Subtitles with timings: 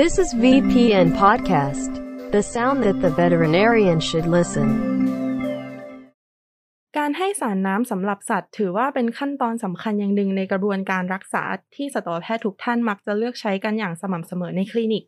[0.00, 1.90] This is VPN Podcast,
[2.32, 4.68] the sound that the veterinarian should listen.
[6.98, 11.42] การให้สารน้ำสำหรับสัตว์ ถือว่าเป็นขั้นตอนสำคัญอย่างหนึ่งในกระบวนการรักษา
[11.74, 15.04] ที่สัตวแพทย์ทุกท่านมักจะเลือกใช้กันอย่างสม่ำเสมอในคลินิก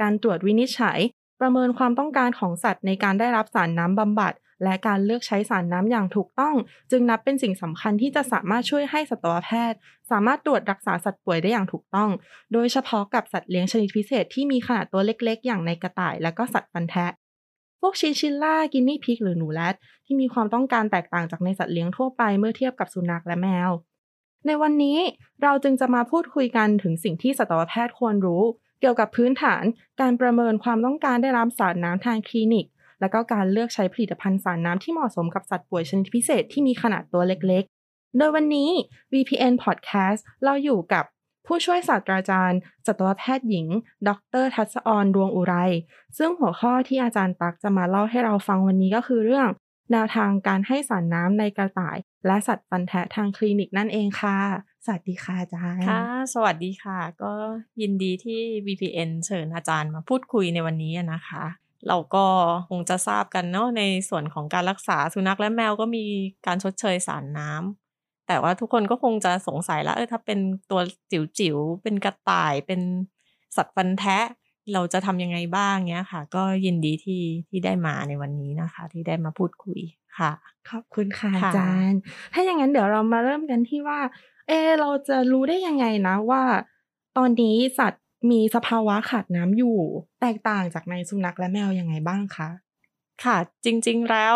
[0.00, 0.98] การตรวจวินิจฉัย
[1.40, 4.32] ประเมินความต้องการของสัตว์ในการได้รับสารน้ำบำบัด
[4.64, 6.54] และการเลือกใช้สารน้ำอย่างถูกต้อง
[6.90, 9.78] จึงนับเป็นสิ่งสำคัญที่จะสามารถช่วยให้สัตวแพทย์
[10.10, 12.10] สามารถตรวจรักษาสัตว์ป่วยได้อย่างถูกต้อง
[12.52, 17.12] โดยเฉพาะกับสัตว์เลี้ยงชนิดพิเศษที่มีขนาดตัวเล็กๆ อย่างในกระต่าย และก็สัตว์ฟันแทะ
[17.80, 23.70] พวกชินชิลล่ากินนี่พิกหรือหนูแรดที่มีความต้องการแตกต่างจากในสัตว์เลี้ยงทั่วไปเมื่อเทียบกับสุนัขและแมว
[24.46, 24.98] ในวันนี้
[25.42, 28.42] เราจึงจะมาพูดคุยกันถึงสิ่งที่สัตวแพทย์ควรรู้
[28.80, 29.64] เกี่ยวกับพื้นฐาน
[30.00, 32.66] การประเมินความต้องการได้รับสารน้ำทางคลินิก
[33.02, 38.70] และก็การเลือกใช้ผลิตภัณฑ์สารน้ำที่เหมาะสมกับสัตว์ป่วยชนิดพิเศษที่มีขนาดตัวเล็กๆ โดยวันนี้
[39.12, 41.04] VPN Podcast เราอยู่กับ
[41.46, 43.66] ผู้ช่วยศาสตราจารย์สัตวแพทย์หญิง
[44.08, 44.10] ด
[44.42, 45.54] ร ทัศออนดวงอุไร
[46.18, 49.48] ซึ่งหัวข้อที่อาจารย์ตักจะมาเล่าให้เราฟังวันนี้ก็คือเรื่อง
[49.92, 54.38] แนวทางการให้สารน้ำในกระต่าย และสัตว์ฟันแทะทางคลินิกนั่นเองค่ะ
[54.84, 56.02] สวัสดีค่ะอาจารย์ ค่ะ
[56.34, 57.32] สวัสดีค่ะ ก็
[57.80, 61.44] ยินดีที่ VPN เชิญอาจารย์มาพูดคุยในวันนี้นะคะ
[61.88, 62.24] เราก็
[62.68, 66.04] คงจะทราบกันเนาะในส่วนของการรักษาสุนัขและแมวก็มี
[66.46, 70.38] การชดเชยสารน้ำแต่ว่าทุกคนก็คงจะสงสัยแล้วเออถ้าเป็น
[70.70, 70.80] ตัว
[71.12, 72.80] จิ๋วๆเป็นกระต่ายเป็น
[73.56, 74.18] สัตว์ฟันแทะ
[74.72, 79.80] เราจะทำยังไงบ้างเนี้ยค่ะ ก็ยินดีที่ที่ได้มาในวันนี้นะคะ ที่ได้มาพูดคุย
[80.18, 80.32] ค่ะ
[80.70, 82.00] ขอบคุณค่ะค่ะอาจารย์
[82.32, 84.00] ถ้าอย่างนั้นเดี๋ยวเรามาเริ่มกันที่ว่า
[84.48, 86.42] เออเราจะรู้ได้ยังไงนะว่า
[87.16, 89.78] ตอนนี้สัตว์ มีสภาวะขาดน้ำอยู่
[90.20, 92.48] แตกต่างจากในสุนัขและแมวยังไงบ้างคะ
[93.24, 94.34] ค่ะ จริงๆแล้ว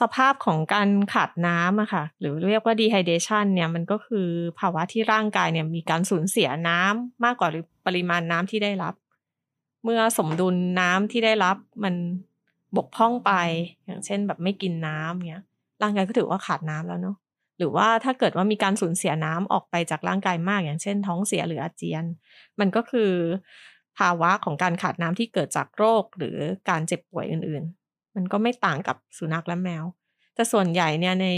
[0.00, 4.28] สภาพของการขาดน้ำอะค่ะ หรือเรียกว่า dehydration เนี่ยมันก็คือ
[4.58, 7.48] ภาวะที่ร่างกายเนี่ยมีการสูญเสียน้ำมากกว่า
[7.86, 8.94] ปริมาณน้ำที่ได้รับ
[9.84, 11.94] เมื่อสมดุลน้ำที่ได้รับมัน
[12.76, 13.32] บกพร่องไป
[13.84, 15.42] อย่างเช่นแบบไม่กินน้ำเนี้ย
[15.82, 17.16] ร่างกายก็ถือว่าขาดน้ำแล้วเนาะ
[17.58, 22.04] หรือว่าถ้าเกิดว่ามีการสูญเสียน้ำออกไปจากร่างกายมาก อย่างเช่น ท้องเสียหรืออาเจียน
[22.60, 23.12] มันก็คือ
[23.98, 26.36] ภาวะของการขาดน้ำที่เกิดจากโรคหรือ
[26.70, 29.84] การเจ็บป่วยอื่นๆ มันก็ไม่ต่างกับสุนัขและแมว
[30.34, 31.28] แต่ส่วนใหญ่เนี่ยใน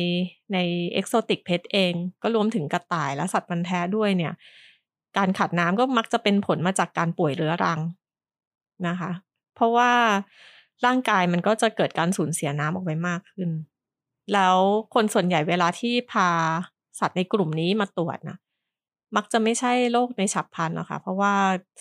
[0.53, 0.59] ใน
[0.93, 1.93] เอ็กโซติกเพ t เอง
[2.23, 4.33] ก็รวมถึงกระต่ายและสัตว์พันธุ์แท้ด้วยเนี่ย
[5.19, 7.81] การขาดน้ำก็มักจะเป็นผลมาจากการป่วยเรื้อรัง
[8.89, 9.11] นะคะ
[9.55, 9.93] เพราะว่า
[10.87, 13.51] ร่างกายมันก็จะเกิดการสูญเสียน้ำออกไปมากขึ้น
[14.35, 14.57] แล้ว
[14.95, 16.29] คนส่วนใหญ่เวลาที่พา
[17.01, 18.39] สัตว์ในกลุ่มนี้มาตรวจนะ
[19.17, 21.35] มักจะไม่ใช่โรคในฉับพลันหรอกค่ะเพราะว่า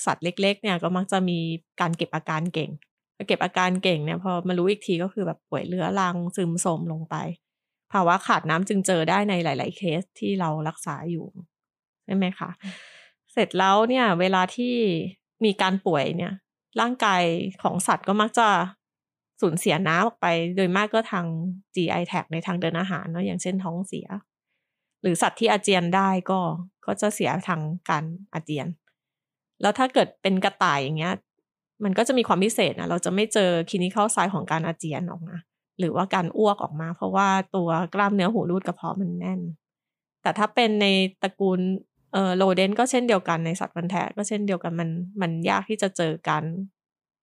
[0.05, 1.39] สัตว์เล็ก ๆ เนี่ยก็มักจะมี
[1.81, 2.71] การเก็บอาการเก่ง
[3.15, 7.15] พอเก็บอาการเก่งเนี่ยพอมารู้อีกทีก็คือแบบป่วยเรื้อรังซึมโทรมลงไป
[7.91, 11.25] ภาวะขาดน้ำจึงเจอได้ในหลาย ๆ เคสที่เรารักษาอยู่
[12.05, 12.49] ใช่ไหมคะ
[13.33, 14.75] เสร็จแล้วเนี่ย เวลาที่
[15.45, 16.33] มีการป่วยเนี่ย
[16.79, 17.23] ร่างกาย
[17.63, 18.47] ของสัตว์ก็มักจะ
[19.41, 21.25] สูญเสียน้ำออกไป โดยมากก็ทาง
[21.75, 24.07] GI tag ในทางเดินอาหารเนาะอย่างเช่นท้องเสีย
[25.01, 26.39] หรือสัตว์ที่อาเจียนได้ก็
[26.85, 28.03] ก็จะเสียทางการ
[28.33, 28.67] อาเจียน
[29.61, 31.13] แล้วถ้าเกิดเป็นกระต่ายอย่างเงี้ย
[31.83, 35.35] มันก็จะมีความพิเศษนะเราจะไม่เจอคลินิคอลไซน์ของการอาเจียนออกมา
[35.79, 39.41] หรือว่าการอ้วกออกมา เพราะว่าตัวกล้ามเนื้อหูรูดกระเพาะมันแน่น
[40.21, 40.87] แต่ถ้าเป็นใน
[41.21, 41.59] ตระกูล
[42.13, 44.89] เอ่อโลเดนก็เช่นเดียวกันในสัตว์พันแท้ก็เช่นเดียวกันมัน
[45.21, 46.43] มันยากที่จะเจอการ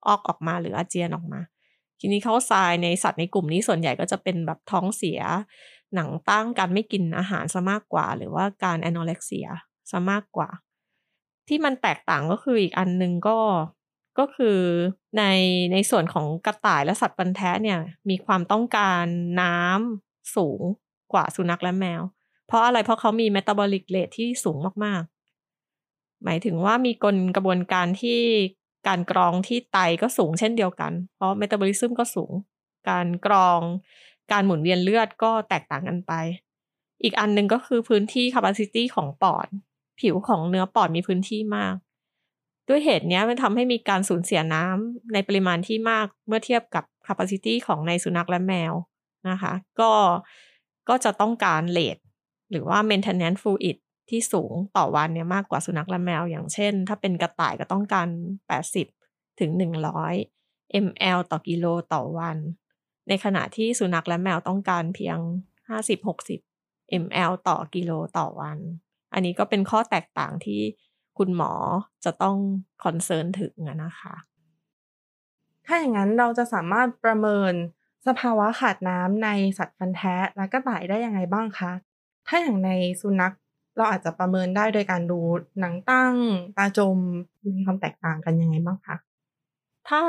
[0.06, 1.40] ออกออกมาหรืออาเจียนออกมา
[2.00, 5.20] ทีนี้เขาทรายในสัตว์ในกลุ่มนี้ส่วนใหญ่ก็จะเป็นแบบท้องเสีย
[5.94, 9.48] หนังตั้งการไม่กินอาหารซะมากกว่า หรือว่าการแอนอเล็กเซีย
[9.90, 10.48] ซะมากกว่า
[11.48, 13.38] ที่มันแตกต่างก็คืออีกอันหนึงก็
[14.18, 14.58] ก็คือ
[15.18, 15.24] ใน
[15.72, 17.78] ในส่วนของกระต่ายและสัตว์ปันแท้เนี่ย
[18.10, 19.04] มีความต้องการ
[19.40, 20.60] น้ำสูง
[21.12, 22.02] กว่าสุนัขและแมว
[22.46, 28.20] เพราะอะไรเพราะเขามีเมตาบอลิกเรทที่สูงมากๆ หมายถึงว่ามีกลกระบวนการที่
[28.88, 32.32] การกรองที่ไตก็สูงเช่นเดียวกัน เพราะเมตาบอลิซึมก็สูง
[32.88, 33.60] การกรอง
[34.32, 36.12] การหมุนเวียนเลือดก็แตกต่างกันไป
[37.02, 39.46] อีกอันหนึ่งก็คือพื้นที่ capacity ของปอด
[40.00, 41.74] ผิวของเนื้อปอดมีพื้นที่มาก
[42.68, 48.72] ด้วยเหตุนี้มันทำให้มีการสูญเสียน้ำในปริมาณที่มากเมื่อเทียบกับ capacity ของในสุนัขและแมว
[49.30, 49.90] นะคะ ก็
[50.88, 51.96] ก็จะต้องการเลท
[52.50, 53.76] หรือว่า maintenance fluid
[54.10, 58.08] ที่สูงต่อวันเนี่ยมากกว่าสุนัขและแมว อย่างเช่น ถ้าเป็นกระต่ายก็ต้องการ
[58.78, 59.50] 80 ถึง
[60.16, 62.36] 100 ml ต่อกิโลต่อวัน
[63.08, 65.18] ในขณะที่สุนัขและแมวต้องการเพียง
[65.88, 68.58] 50-60 ml ต่อกิโลต่อวัน
[69.12, 70.60] อันนี้ก็เป็นข้อแตกต่างที่
[71.18, 71.52] คุณหมอ
[72.04, 72.36] จะต้อง
[72.84, 73.52] คอนเซิร์นถึง
[73.84, 74.14] นะคะ
[75.66, 77.52] ถ้าอย่างนั้นเราจะสามารถประเมิน
[78.06, 79.28] สภาวะขาดน้ำใน
[79.58, 81.72] สัตว์ฟันแท้และกระต่ายได้ยังไงบ้างคะ
[82.26, 82.70] ถ้าอย่างใน
[83.00, 83.34] สุนัข
[83.76, 85.20] เราอาจจะประเมินได้โดยการดู
[85.60, 86.14] หนังตั้ง
[86.56, 86.96] ตาจม
[87.56, 88.96] มีความแตกต่างกันยังไงบ้างคะ
[89.88, 90.02] ถ้า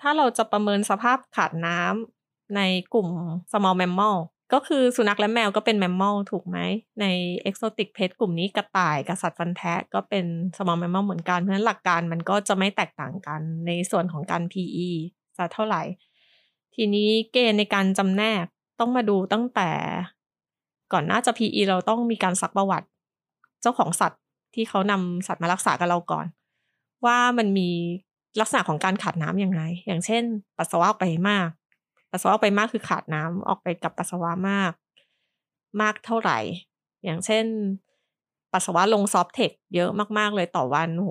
[0.00, 2.60] ถ้าเราจะประเมินสภาพขาดน้ำใน
[2.94, 3.08] กลุ่ม
[3.52, 4.16] small mammal
[4.52, 6.58] ก็คือสุนัขและแมวก็เป็น mammal ถูกไหม
[7.00, 7.06] ใน
[7.48, 10.24] exotic pet กลุ่มนี้กระต่ายกับสัตว์ฟันแทะก็เป็น
[10.56, 14.88] small mammal เหมือนกัน เพราะฉะนั้นหลักการมันก็จะไม่แตกต่างกันในส่วนของการ PE
[15.36, 15.82] สักเท่าไหร่
[16.74, 18.44] ทีนี้เกณฑ์ในการจำแนก
[18.80, 19.70] ต้องมาดูตั้งแต่
[20.92, 22.86] ก่อนหน้าจะ PE เราต้องมีการซักประวัติ
[23.62, 24.20] เจ้าของสัตว์
[24.54, 26.26] ที่เขานำสัตว์มารักษากับเราก่อน
[27.06, 27.70] ว่ามันมี
[28.40, 30.22] ลักษณะของการขาดน้ำยังไง อย่างเช่น
[30.58, 31.48] ปัสสาวะออกไปมาก
[32.10, 34.72] ปัสสาวะออกไปมากคือขาดน้ำออกไปกับปัสสาวะมาก
[35.80, 36.38] มากเท่าไหร่
[37.04, 37.44] อย่างเช่น
[38.52, 41.10] ปัสสาวะลงซอฟเทคเยอะมากๆเลยต่อวันโห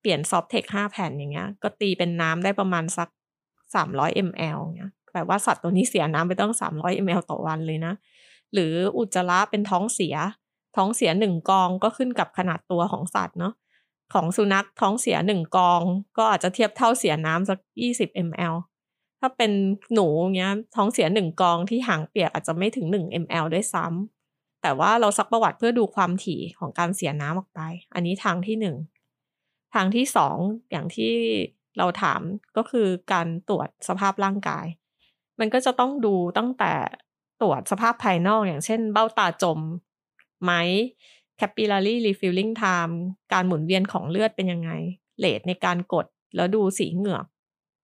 [0.00, 3.08] เปลี่ยนซอฟเทคห้าแผ่นอย่างเงี้ย ก็ตีเป็นน้ำได้ประมาณสัก
[3.74, 7.92] สามร้อยมลเงี้ยแปลว่าสัตว์ตัวนี้เสียน้ำไปต้องสามร้อยมลต่อวันเลยนะ
[8.52, 10.16] หรืออุจจาระเป็นท้องเสีย
[10.76, 13.54] ท้องเสียหนึ่งกองก็ขึ้นกับขนาดตัวของสัตว์เนาะ
[14.14, 15.82] ของสุนัขท้องเสียหนึ่งกอง
[16.16, 18.54] ก็อาจจะเทียบเท่าเสียน้ำสักยี่สิบมล
[19.20, 19.52] ถ้าเป็น
[19.94, 20.06] หนู
[20.36, 27.60] เงี้ยท้องเสียหนึ่งกองที่หางเปียกอาจจะไม่ถึงหนึ่งมลด้วยซ้ำแต่ว่าเราซักประวัติเพื่อดูความถี่ของการเสียน้ำออกไป
[27.94, 28.76] อันนี้ทางที่หนึ่ง
[29.74, 30.36] ทางที่สอง
[30.70, 31.12] อย่างที่
[31.78, 32.20] เราถาม
[32.56, 34.66] ก็คือการตรวจสภาพร่างกาย
[35.40, 36.72] มันก็จะต้องดูตั้งแต่
[37.42, 39.60] ตรวจสภาพภายนอกอย่างเช่น เบ้าตาจม
[40.44, 40.52] ไหม
[41.40, 42.94] capillary refilling time
[43.32, 44.70] การหมุนเวียนของเลือดเป็นยังไง
[45.18, 46.06] เลทในการกด
[46.36, 47.24] แล้วดูสีเหงือก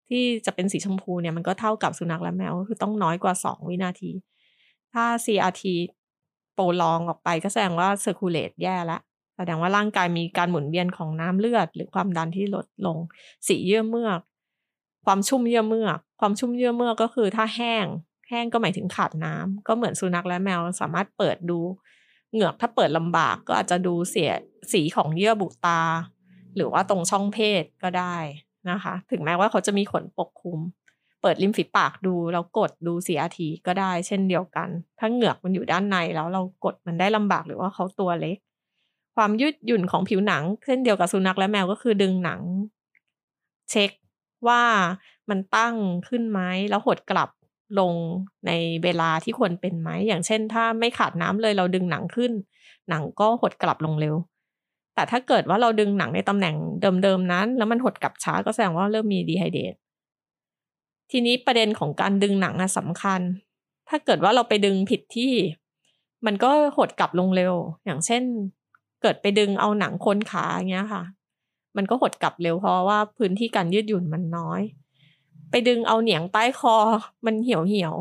[0.08, 4.10] ที่จะเป็นสีชมพูเนี่ยมันก็เท่ากับสุนัขและแมวคือต้องน้อยกว่า 2 วินาที
[4.92, 5.62] ถ้า CRT
[6.54, 8.98] โปรลองออกไปก็แสดงว่า circulate แย่ละ
[9.36, 12.98] แสดงว่าร่างกายมีการหมุนเวียนของน้ำเลือด หรือความดันที่ลดลง
[13.48, 14.18] สีเยื่อเมือก
[15.06, 17.86] ความชุ่มเยื่อเมือก ความชุ่มเยื่อเมือกก็คือถ้าแห้ง
[18.28, 21.58] แห้งก็หมายถึงขาดน้ำก็เหมือนสุนัขและแมวสามารถเปิดดู
[22.32, 24.30] เหงือกถ้าเปิดลำบากก็อาจจะดูเสีย
[24.72, 25.82] สีของเยื่อบุตา
[26.56, 28.16] หรือว่าตรงช่องเพศก็ได้
[28.70, 30.58] นะคะ ถึงแม้ว่าเขาจะมีขนปกคลุม
[31.22, 34.68] เปิดริมฝีปากดูแล้วกดดูสีอาทีก็ได้ เช่นเดียวกัน
[34.98, 38.36] ถ้าเหงือกมันอยู่ด้านในแล้วเรากดมันได้ลำบากหรือว่าเขาตัวเล็ก
[39.16, 42.40] ความยืดหยุ่นของผิวหนัง เช่นเดียวกับสุนัขและแมวก็คือดึงหนัง
[43.70, 43.90] เช็ค
[44.48, 44.62] ว่า
[45.30, 45.74] มันตั้ง
[46.08, 46.40] ขึ้นไหม
[46.70, 47.28] แล้วหดกลับ
[47.78, 47.92] ลง
[48.46, 48.52] ใน
[48.84, 52.32] เวลาที่ควรเป็นไหม อย่างเช่น ถ้าไม่ขาดน้ำเลยเราดึงหนังขึ้น
[52.88, 54.14] หนังก็หดกลับลงเร็ว
[54.94, 56.54] แต่ถ้าเกิดว่าเราดึงหนังในตำแหน่ง
[57.02, 59.74] เดิมๆนั้น แล้วมันหดกลับช้าก็แสดงว่าเริ่มมีดีไฮเดต
[61.10, 63.20] ทีนี้ประเด็นของการดึงหนังนะสำคัญ
[63.88, 65.32] ถ้าเกิดว่าเราไปดึงผิดที่
[66.26, 68.22] มันก็หดกลับลงเร็ว อย่างเช่น
[69.02, 71.02] เกิดไปดึงเอาหนังคนขาอย่างเงี้ยค่ะ
[71.76, 74.60] มันก็หดกลับเร็วเพราะว่าพื้นที่การยืดหยุ่นมันน้อย
[75.50, 76.74] ไปดึงเอาเหนียงใต้คอ
[77.26, 77.94] มันเหี่ยวเหี่ยว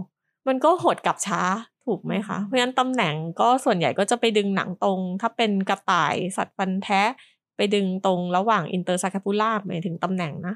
[0.48, 1.42] มันก็หดกลับช้า
[1.86, 7.02] ถูกไหมคะ เพราะฉะนั้นตำแหน่งก็ส่วนใหญ่ก็จะไปดึงหนังตรง ถ้าเป็นกระต่ายสัตว์ฟันแท้
[7.58, 10.56] ไปดึงตรงระหว่าง interscapular หมายถึงตำแหน่งนะ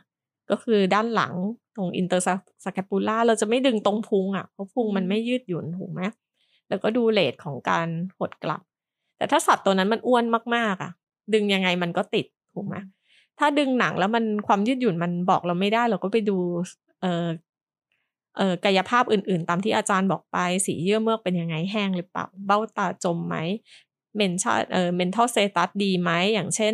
[0.49, 1.33] ก็คือด้านหลัง
[1.75, 6.01] ตรง interscapular เราจะไม่ดึงตรงพุงอะเพราะพุงมันไม่ยืดหยุ่นถูกไหม
[6.69, 7.87] แล้วก็ดู rate ของการ
[8.19, 8.61] หดกลับ
[9.17, 10.25] แต่ถ้าสัตว์ตัวนั้นมันอ้วน
[10.55, 10.91] มากๆอะ
[11.33, 12.75] ดึงยังไงมันก็ติดถูกไหม
[13.39, 16.37] ถ้าดึงหนังแล้วมันความยืดหยุ่นมันบอกเราไม่ได้ เราก็ไปดู
[17.01, 17.27] เอ่อ
[18.37, 23.35] เอ่อกายภาพอื่น ๆ ตามที่อาจารย์บอกไป สีเยื่อเมือกเป็นยังไงแห้งหรือเปล่า เบ้าตาจมไหม
[24.15, 26.73] mental เอ่อ mental status ดีไหมอย่างเช่น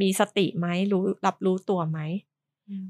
[0.00, 2.00] มีสติไหมรู้รับรู้ตัวไหม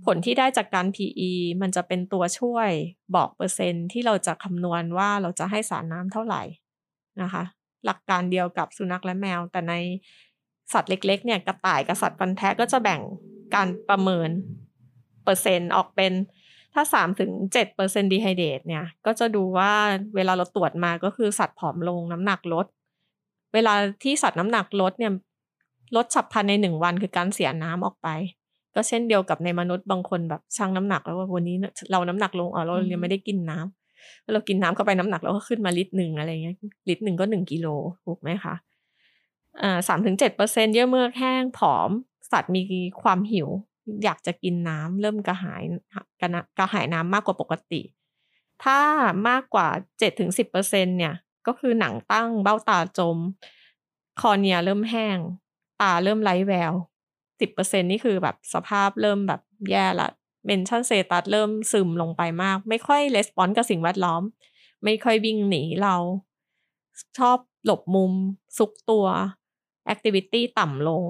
[0.05, 1.31] ผลที่ได้จากการ PE
[1.62, 2.71] มันจะเป็นตัวช่วย
[3.14, 6.43] บอกเปอร์เซ็นต์ที่เราจะคำนวณว่าเราจะให้สารน้ำเท่าไหร่
[7.23, 7.45] นะคะ
[7.85, 9.75] หลักการเดียวกับสุนัขและแมว แต่ใน
[10.73, 13.00] สัตว์เล็ก ๆ เนี่ยกระต่ายกับสัตว์ฟันแท้ก็จะแบ่ง
[13.54, 14.30] การประเมิน
[15.25, 16.12] เปอร์เซ็นต์ออกเป็น
[16.75, 19.73] ถ้าสามถึงเจ็ดเปอร์เซ็นต์ dehydrate เนี่ย ก็จะดูว่า
[20.16, 22.66] เวลาเราตรวจมาก็คือสัตว์ผอมลงน้ำหนักลด
[23.54, 25.12] เวลาที่สัตว์น้ำหนักลดเนี่ย
[25.96, 28.08] ลดฉับพลันในหนึ่งวันคือการเสียน้ำออกไป
[28.75, 31.56] ก็เช่นเดียวกับในมนุษย์บางคนแบบชั่งน้ำหนักแล้วว่าวันนี้
[31.90, 36.56] เราน้ำหนักลงอ๋อเรายังไม่ได้กินน้ำเรากินน้ำเข้าไปน้ำหนักเราก็ขึ้นมาลิตรหนึ่งอะไรเงี้ย
[36.88, 37.66] ลิตรหนึ่งก็หนึ่งกิโล
[38.04, 38.54] ถูกไหมคะ
[39.89, 41.91] สามถึงเจ็ดเปอร์เซ็นเยอะเมือกแห้งผอม
[42.33, 42.63] สัตว์มี
[43.03, 43.49] ความหิว
[44.05, 45.63] อยากจะกินน้ำเริ่มกระหาย
[46.21, 47.83] กระกระหายน้ำมากกว่าปกติ
[48.65, 48.79] ถ้า
[49.29, 51.15] มากกว่าเจ็ดถึงสิบเปอร์เซ็นต์เนี่ย
[51.47, 53.17] ก็คือหนังตั้งเบ้าตาจม
[54.21, 55.19] cornea เริ่มแห้ง
[55.81, 56.73] ตาเริ่มไร้แวว
[57.41, 60.09] สิบเปอร์เซ็นต์นี่คือแบบสภาพเริ่มแบบแย่ละ
[60.47, 64.23] mental status เริ่มซึมลงไปมาก ไม่ค่อย respond กับสิ่งแวดล้อม
[64.85, 65.97] ไม่ค่อยวิ่งหนีเรา
[67.19, 68.13] ชอบหลบมุม
[68.59, 69.07] ซุกตัว
[69.87, 71.05] activity ต่ำลง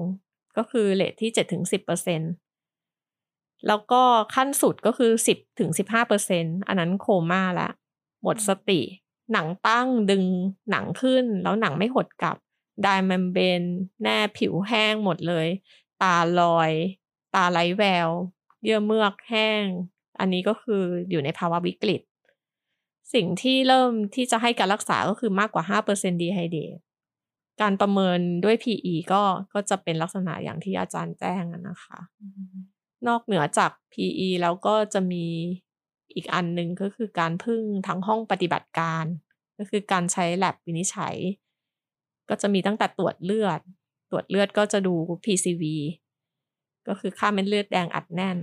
[0.57, 2.31] ก็คือ rate ที่เจ็ดถึงสิบเปอร์เซ็นต์
[3.67, 4.03] แล้วก็
[4.35, 7.69] ขั้นสุดก็คือสิบถึงสิบห้าเปอร์เซ็นอันนั้นโคม่าละ
[8.21, 8.81] หมดสติ
[9.31, 10.25] หนังตั้งดึง
[10.71, 12.37] หนังขึ้น แล้วหนังไม่หดกลับ
[12.83, 13.63] dry membrane
[14.03, 15.47] แน่ผิวแห้งหมดเลย
[16.01, 16.71] ตาลอย
[17.35, 18.09] ตาไร้แวว
[18.63, 19.63] เยื่อเมือกแห้ง
[20.19, 22.01] อันนี้ก็คืออยู่ในภาวะวิกฤต
[23.13, 26.77] สิ่งที่เริ่มที่จะให้การรักษาก็คือมากกว่า 5%ดีไฮเดต
[27.61, 29.23] การประเมินด้วย PE ก็
[29.53, 31.99] ก็จะเป็นลักษณะอย่างที่อาจารย์แจ้งนะคะ
[33.07, 35.25] นอกเหนือจาก PE แล้วก็จะมี
[36.15, 39.05] อีกอันหนึ่งก็คือการพึ่งทั้งห้องปฏิบัติการ
[39.57, 41.15] ก็คือการใช้แลบวินิจฉัย
[42.29, 43.59] ก็จะมีตั้งแต่ตรวจเลือด
[44.09, 44.95] ตรวจเลือดก็จะดู
[45.25, 45.63] PCV
[46.87, 48.37] ก็คือค่าเม็ดเลือดแดงอัดแน่น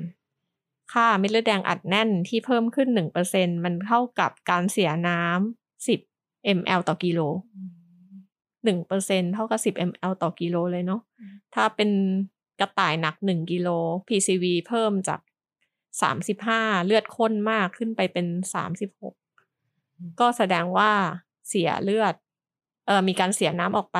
[0.92, 2.88] ค่าเม็ดเลือดแดงอัดแน่นที่เพิ่มขึ้น
[3.26, 7.20] 1%มันเท่ากับการเสียน้ำ10 ml ต่อกิโล
[8.64, 11.00] หนึ่งเปอร์เซ็นเท่ากับสิบ ml ต่อกิโลเลยเนาะ
[11.54, 11.90] ถ้าเป็น
[12.60, 13.68] กระต่ายหนักหนึ่งกิโล
[14.08, 15.20] PCV เพิ่มจาก
[16.02, 19.14] สามสิบห้าเลือดข้นมากขึ้นไปเป็นสามสิบหก
[20.20, 20.92] ก็แสดงว่า
[21.48, 22.14] เสียเลือด
[22.86, 23.98] เออมีการเสียน้ำออกไป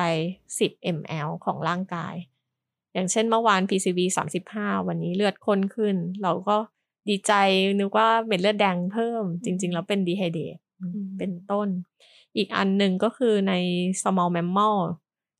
[0.59, 2.15] สิบ ml ของร่างกาย
[2.93, 6.57] อย่างเช่นเมื่อวาน PCV สามสิบห้าวันนี้เลือดข้นขึ้น เราก็
[7.09, 7.33] ดีใจ
[7.79, 10.57] นึกว่าเม็ดเลือดแดงเพิ่ม จริง ๆ แล้วเป็นดีไฮเดต
[11.17, 11.67] เป็นต้น
[12.37, 13.53] อีกอันหนึ่งก็คือใน
[14.01, 14.77] small mammal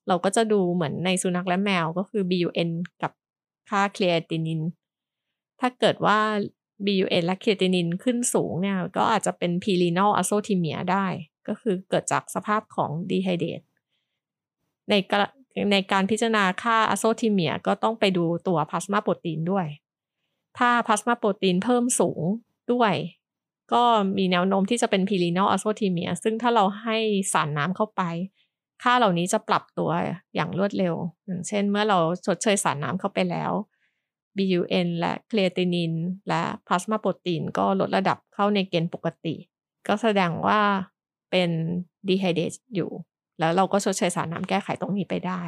[0.08, 2.70] เราก็จะดูเหมือนในสุนัขและแมวก็คือ BUN
[3.02, 3.12] กับ
[3.70, 4.62] ค่าเคลียตินิน
[5.60, 6.20] ถ้าเกิดว่า
[6.86, 11.08] BUN และเคลียตินินขึ้นสูงเนี่ยก็อาจจะเป็น P-renal azotemia ได้
[11.48, 13.66] ก็คือเกิดจากสภาพของ dehydrate
[14.90, 14.94] ใน
[15.72, 19.68] ในการพิจารณาค่า azotemia ก็ต้องไปดูตัวพลาสมาโปรตีนด้วย
[20.58, 22.22] ถ้า plasma protein เพิ่มสูง
[22.72, 22.94] ด้วย
[23.74, 23.84] ก็
[24.18, 26.98] มีแนวโน้มที่จะเป็น prerenal azotemia ซึ่งถ้าเราให้
[27.34, 28.02] สารน้ำเข้าไป
[28.84, 29.90] ค่าเหล่านี้จะปรับตัว
[30.36, 30.96] อย่างรวดเร็ว
[31.26, 33.52] อย่างเช่นเมื่อเราชดเชยสารน้ำเข้าไปแล้ว
[34.38, 35.94] BUN และ creatinine
[36.28, 39.36] และ plasma protein ก็ลดระดับเข้าในเกณฑ์ปกติ
[39.88, 40.60] ก็แสดงว่า
[41.32, 41.50] เป็น
[42.08, 42.90] ดีไฮเดตอยู่
[43.40, 45.42] แล้วเราก็ชดเชยสารน้ำแก้ไขตรงนี้ไปได้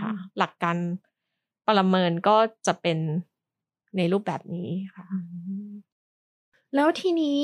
[0.00, 0.76] ค่ะหลักการ
[1.68, 2.98] ประเมินก็จะเป็น
[3.96, 5.06] ในรูปแบบนี้ค่ะ
[6.74, 7.38] แล้วทีนี้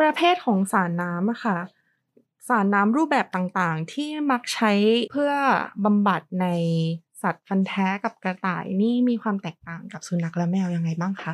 [0.00, 1.58] ประเภทของสารน้ำอะค่ะ
[2.48, 4.72] สารน้ำรูปแบบต่างๆ ที่มักใช้
[5.12, 5.32] เพื่อ
[5.84, 6.46] บำบัดใน
[7.22, 11.32] สัตว์ฟันแท้กับกระต่ายนี่มีความแตกต่างกับสุนัขและแมวยังไงบ้างคะ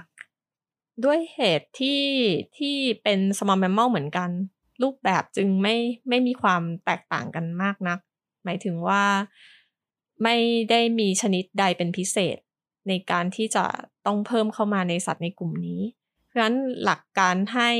[1.04, 2.02] ด้วยเหตุที่
[2.58, 4.30] ที่เป็นสมอลแมมมลเหมือนกัน
[4.82, 5.76] รูปแบบจึงไม่
[6.08, 7.98] ไม่มีความแตกต่างกันมากนัก
[8.44, 9.04] หมายถึงว่า
[10.22, 10.36] ไม่
[10.70, 12.38] ได้มีชนิดใดเป็นพิเศษ
[12.88, 13.64] ในการที่จะ
[14.06, 15.80] ต้องเพิ่มเข้ามาในสัตว์ในกลุ่มนี้
[16.36, 17.70] ราะฉะนั้นหลักการให้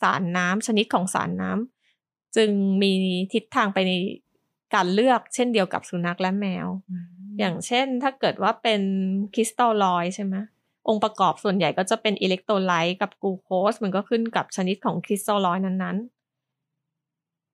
[0.00, 2.50] สารน้ำชนิดของสารน้ำจึง
[2.82, 2.94] มี
[3.32, 3.92] ทิศทางไปใน
[4.74, 6.68] การเลือกเช่นเดียวกับสุนัขและแมว
[7.38, 8.82] อย่างเช่นถ้าเกิดว่าเป็น
[9.34, 10.34] คริสตัลลอยใช่ไหม
[10.88, 16.16] องค์ประกอบส่วนใหญ่ก็จะเป็นอิเล็กโทรไลต์กับกลูโคสมันก็ขึ้นกับชนิดของคริสตัลลอยนั้นๆ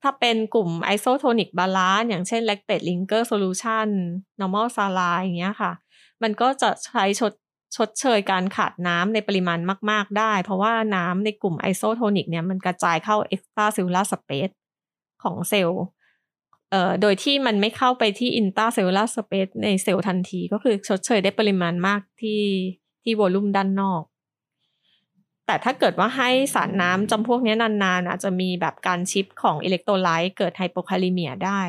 [0.02, 5.72] ถ้าเป็นกลุ่ม isotonic balance อย่างเช่น lactated ringer solution normal saline อย่างเงี้ยค่ะ
[6.22, 7.32] มันก็จะใช้ชด
[7.76, 9.58] ชดเชยการขาดน้ำในปริมาณ
[9.90, 14.50] มาก ๆ ได้ เพราะว่าน้ำในกลุ่ม isotonic เนี่ยมันกระจายเข้า extracellular space
[15.22, 15.82] ของเซลล์
[16.70, 22.42] เอ่อโดยที่มันไม่เข้าไปที่ intracellular space ในเซลล์ทันที ก็คือชดเชยได้ปริมาณมากที่
[23.02, 24.02] ที่ volume ด้านนอก
[25.46, 31.60] แต่ถ้าเกิดว่าให้สารน้ำจำพวกนี้นานๆ อาจจะมีแบบการ shift ของ electrolyte เกิด hypokalemia ได้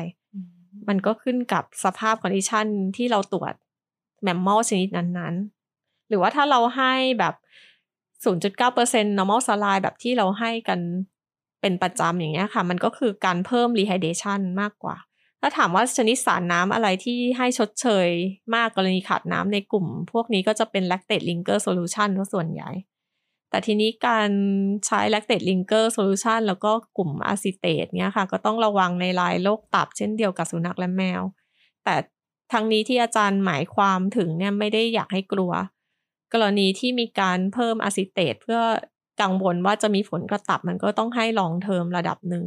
[0.88, 3.54] มันก็ขึ้นกับสภาพ condition ที่เราตรวจ
[4.22, 5.53] mammal ชนิดนั้นๆ
[6.08, 7.34] หรือว่าถ้าเราให้แบบ
[8.24, 10.80] 0.9% normal saline แบบที่เราให้กัน
[11.60, 14.96] เป็นประจำอย่างเงี้ยค่ะ มันก็คือการเพิ่ม rehydration มากกว่า
[15.40, 18.08] ถ้าถามว่าชนิดสารน้ำอะไรที่ให้ชดเชย
[18.54, 22.70] มากกรณีขาดน้ำในกลุ่ม พวกนี้ก็จะเป็น lactate ringer solution ส่วนใหญ่
[23.50, 24.30] แต่ทีนี้การ
[24.86, 31.22] ใช้ lactate ringer solution แล้วก็กลุ่ม acetate เนี้ยค่ะ ก็ต้องระวังในรายโรคตับเช่นเดียวกับสุนัขและแมว
[31.84, 31.94] แต่
[32.52, 35.52] ทั้งนี้ที่อาจารย์หมายความถึงเนี่ยไม่ได้อยากให้กลัว
[36.34, 38.60] กรณีที่มีการเพิ่ม acetate เพื่อ
[39.22, 42.44] กังวลว่าจะมีผลกับตับมันก็ต้องให้ long term ระดับหนึ่ง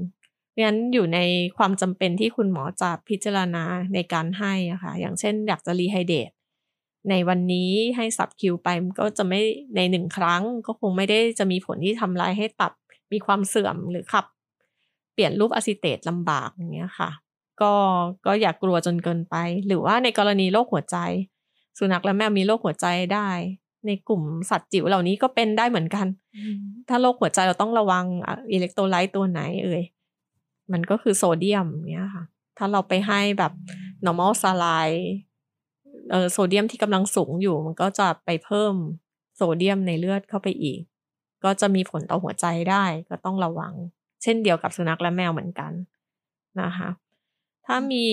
[0.52, 1.20] เพราะฉะนั้นอยู่ใน
[1.58, 3.64] ความจำเป็นที่คุณหมอจะพิจารณา
[3.94, 6.30] ในการให้ะค่ะอย่างเช่นอยากจะ rehydrate
[7.10, 8.68] ในวันนี้ให้ sub Q ไป
[9.00, 9.42] ก็จะไม่
[9.76, 12.74] ในหนึ่งครั้ง ก็คงไม่ได้จะมีผลที่ทำลายให้ตับ
[13.12, 14.26] มีความเสื่อมหรือขับ
[15.14, 17.10] เปลี่ยนรูป acetate ลำบากอย่างเงี้ยค่ะ
[17.62, 17.74] ก็
[18.26, 19.36] ก็อย่ากลัวจนเกินไป
[19.68, 20.98] หรือว่าในกรณีโรคหัวใจ
[21.78, 23.30] สุนัขและแมวมีโรคหัวใจได้
[23.86, 26.08] ในกลุ่มสัตว์จิ๋วเหล่านี้ก็เป็นได้เหมือนกัน
[26.90, 28.06] ถ้าโรคหัวใจเราต้องระวัง
[28.52, 29.84] electrolyte ตัวไหนเอ่ย
[30.72, 32.24] มันก็คือโซเดียมเนี้ยค่ะ
[32.58, 33.54] ถ้าเราไปให้แบบ
[34.06, 35.02] normal saline
[36.12, 38.74] เออโซเดียมที่กำลังสูงอยู่ มันก็จะไปเพิ่ม
[39.36, 40.80] โซเดียมในเลือดเข้าไปอีก
[41.44, 43.74] ก็จะมีผลต่อหัวใจได้ก็ต้องระวัง
[44.24, 45.72] เช่นเดียวกับสุนัขและแมวเหมือนกัน
[46.62, 46.90] นะคะ
[47.66, 48.06] ถ้ามี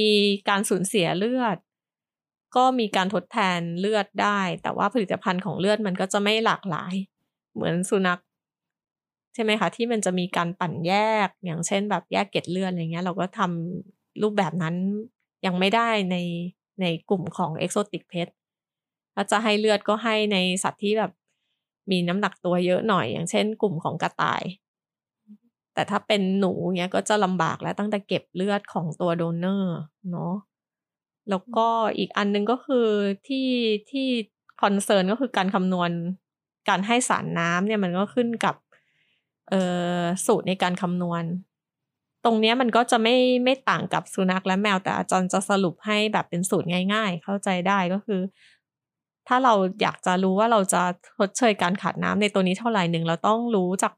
[0.49, 1.57] การสูญเสียเลือด
[2.57, 6.95] ก็มีการทดแทนเลือดได้ แต่ว่าผลิตภัณฑ์ของเลือดมันก็จะไม่หลากหลาย
[7.55, 8.21] เหมือนสุนัข
[9.35, 10.93] ใช่ไหมคะที่มันจะมีการปั่นแย
[11.27, 14.75] กอย่างเช่นแบบแยกเกล็ดเลือดอะไรเงี้ย เราก็ทำรูปแบบนั้น
[15.47, 16.17] ยังไม่ได้ใน
[16.81, 18.29] ในกลุ่มของเอ็กโซติกเพ t
[19.15, 21.13] ถ้าจะให้เลือดก็ให้ในสัตว์ที่แบบ
[21.91, 24.43] มีน้ำหนักตัวเยอะหน่อยอย่างเช่น กลุ่มของกระต่าย
[25.75, 29.77] แต่ถ้าเป็นหนูเนี้ยก็จะลำบากแล้วตั้งแต่เก็บเลือดของตัว donor
[30.11, 30.35] เนาะ
[31.31, 32.89] แล้วก็อีกอันนึงก็คือ
[33.29, 33.49] ที่
[33.91, 34.07] ที่
[34.63, 35.91] คอนเซิร์นก็คือการคำนวณ
[36.69, 38.55] การให้สารน้ำเนี่ยมันก็ขึ้นกับ
[39.49, 39.61] เอ่
[40.01, 41.25] อสูตรในการคำนวณ
[42.25, 48.21] ตรงเนี้ยมันก็จะไม่ไม่ต่างกับสุนัขและแมว แต่อาจารย์จะสรุปให้แบบเป็นสูตรง่าย ๆ เข้าใจได้ก็คือ
[49.29, 50.83] ถ้าเราอยากจะรู้ว่าเราจะ
[51.19, 53.93] ทดเชยการขาดน้ำในตัวนี้เท่าไหร่หนึ่งเราต้องรู้จาก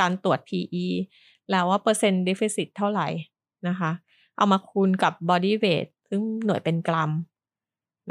[0.00, 0.86] การตรวจ PE
[1.50, 3.08] แล้วว่าเปอร์เซ็นต์ deficit เท่าไหร่
[3.68, 3.90] นะคะ
[4.36, 7.10] เอามาคูณกับ body weight ซึ่งหน่วยเป็นกรัม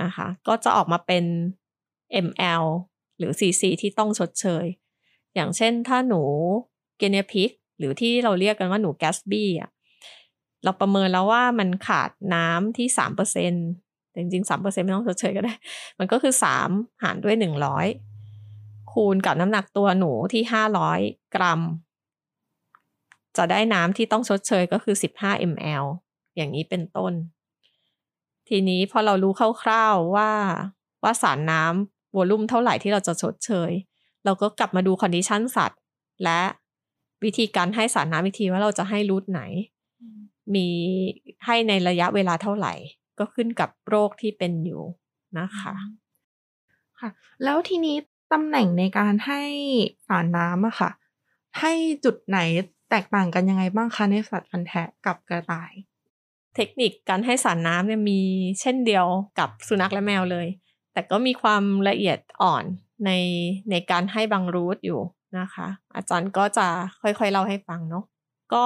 [0.02, 1.26] นะคะ ก็จะออกมาเป็น
[2.26, 2.66] ml
[3.18, 4.66] หรือ cc ที่ต้องชดเชย
[5.36, 6.22] อย่างเช่นถ้าหนู
[6.98, 9.70] เกเนพิกหรือที่เราเรียกกันว่าหนูแกสบี้อะ
[10.64, 13.54] เราประเมินแล้วว่ามันขาดน้ำที่สามเปอร์เซ็น
[14.14, 15.54] ต่จริงๆสามเปอร์เซ็นไม่ต้องชดเชยก็ได้
[16.00, 16.70] มันก็คือสาม
[17.04, 17.88] หารด้วยหนึ่งร้อย
[18.92, 21.00] คูณกับน้ำหนักตัวหนูที่ห้าร้อย
[21.36, 21.62] กรัม
[23.38, 25.86] จะได้น้ำที่ต้องชดเชยก็คือสิบห้า ml
[26.36, 27.14] อย่างนี้เป็นต้น
[28.50, 30.32] ทีนี้พอเรารู้คร่าวๆว่า
[31.04, 33.72] ว่าสารน้ำวอลุ่มเท่าไหร่ที่เราจะชดเชย
[34.26, 35.80] เราก็กลับมาดูคอนดิชันสัตว์
[36.24, 36.42] และ
[37.24, 39.42] วิธีการให้สารน้ำวิธีว่าเราจะให้รูทไหน
[40.56, 40.68] มี
[41.46, 42.74] ให้ในระยะเวลาเท่าไหร่
[43.20, 44.84] ก็ขึ้นกับโรคที่เป็นอยู่
[45.40, 45.76] นะคะ
[47.00, 47.10] ค่ะ
[47.44, 47.98] แล้วทีนี้
[48.34, 49.42] ตำแหน่งในการให้
[50.08, 50.92] สารน้ำอะค่ะ
[51.60, 51.74] ให้
[52.06, 52.40] จุดไหน
[52.90, 55.72] แตกต่างกันยังไงบ้างคะในสัตว์พันธุ์แทะกับกระต่าย
[56.56, 58.22] เทคนิคการให้สารน้ำเนี่ยมี
[58.62, 59.06] เช่นเดียว
[59.40, 60.48] กับสุนัขและแมวเลย
[60.94, 62.64] แต่ก็มีความละเอียดอ่อน
[63.06, 63.12] ใน
[63.72, 65.02] ในการให้บางรูทอยู่
[65.40, 66.68] นะคะ อาจารย์ก็จะ
[67.02, 68.04] ค่อยๆเล่าให้ฟังเนาะ
[68.54, 68.66] ก็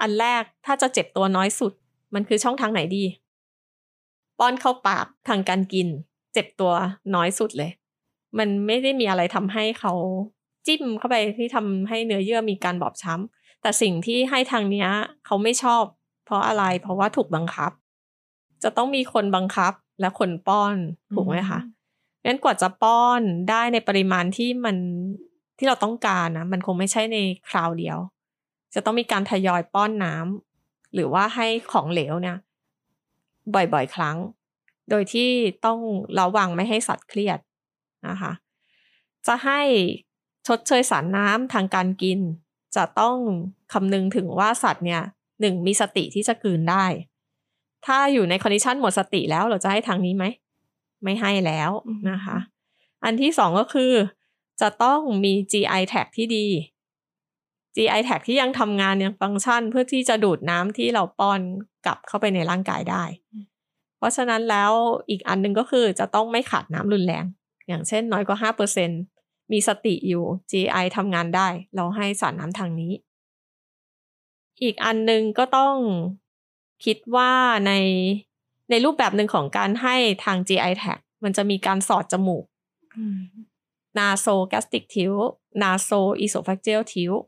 [0.00, 1.72] อันแรกถ้าจะเจ็บตัวน้อยสุด
[2.14, 3.04] มันคือช่องทางไหนดี
[4.38, 5.88] ป้อนเข้าปากทางการกิน
[6.32, 6.72] เจ็บตัว
[7.14, 7.70] น้อยสุดเลย
[8.38, 9.92] มันไม่ได้มีอะไรทำให้เขา
[10.66, 14.88] จิ้มเข้าไปที่ทำให้เนื้อเยื่อมีการบอบช้ำแต่สิ่งที่ให้ทางเนี้ย
[15.26, 15.84] เขาไม่ชอบ
[16.30, 17.72] เพราะอะไร เพราะว่าถูกบังคับ
[18.62, 20.74] จะต้องมีคนบังคับและคนป้อน
[21.14, 21.60] ถูกไหมคะ
[22.26, 24.76] งั้นกว่าจะป้อนได้ในปริมาณที่มัน
[25.58, 27.18] ที่เราต้องการนะมันคงไม่ใช่ใน
[27.50, 27.98] คราวเดียว
[28.74, 32.36] จะต้องมีการทยอยป้อนน้ำหรือว่าให้ของเหลวเนี่ย
[33.54, 34.16] บ่อยๆ ครั้ง
[34.90, 35.30] โดยที่
[35.66, 35.78] ต้อง
[36.20, 37.38] ระวังไม่ให้สัตว์เครียด
[38.08, 38.32] นะคะ
[39.26, 39.60] จะให้
[40.46, 42.20] ชดเชยสารน้ำทางการกิน
[42.76, 43.16] จะต้อง
[43.72, 45.02] คำนึงถึงว่าสัตว์เนี่ย
[45.40, 46.84] หนึ่งมีสติที่จะกลืนได้
[47.86, 50.24] ถ้าอยู่ใน condition หมดสติแล้วเราจะให้ทางนี้ไหม
[51.04, 51.70] ไม่ให้แล้ว
[52.10, 52.38] นะคะ
[53.04, 53.92] อันที่สองก็คือ
[54.60, 56.46] จะต้องมี GI tag ที่ดี
[57.76, 61.40] GI tag ที่ยังทำงานยังฟังก์ชันเพื่อที่จะดูดน้ำที่เราป้อน
[61.86, 63.04] กลับเข้าไปในร่างกายได้
[63.98, 64.72] เพราะฉะนั้นแล้ว
[65.10, 67.24] อีกอันหนึ่งก็คือจะต้องไม่ขาดน้ำรุนแรง
[67.68, 68.90] อย่างเช่นน้อยกว่าห้าเปอร์เซ็น
[69.52, 72.92] มีสติอยู่ GI ทำงานได้ เราให้สารน้ำทางนี้
[74.62, 75.74] อีกอันหนึ่งก็ต้อง
[76.84, 77.32] คิดว่า
[77.66, 77.72] ใน
[78.70, 82.44] ในรูปแบบหนึ่งของการให้ทาง GI tag มันจะมีการสอดจมูก
[83.98, 87.24] naso gastric tube naso esophageal tube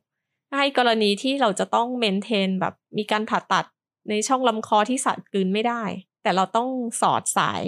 [0.57, 3.67] ให้กรณีที่เราจะต้อง maintain แบบมีการผ่าตัด
[4.09, 5.83] ในช่องลำคอที่สัตว์กลืนไม่ได้
[6.23, 6.69] แต่เราต้อง
[7.01, 7.63] สอดสาย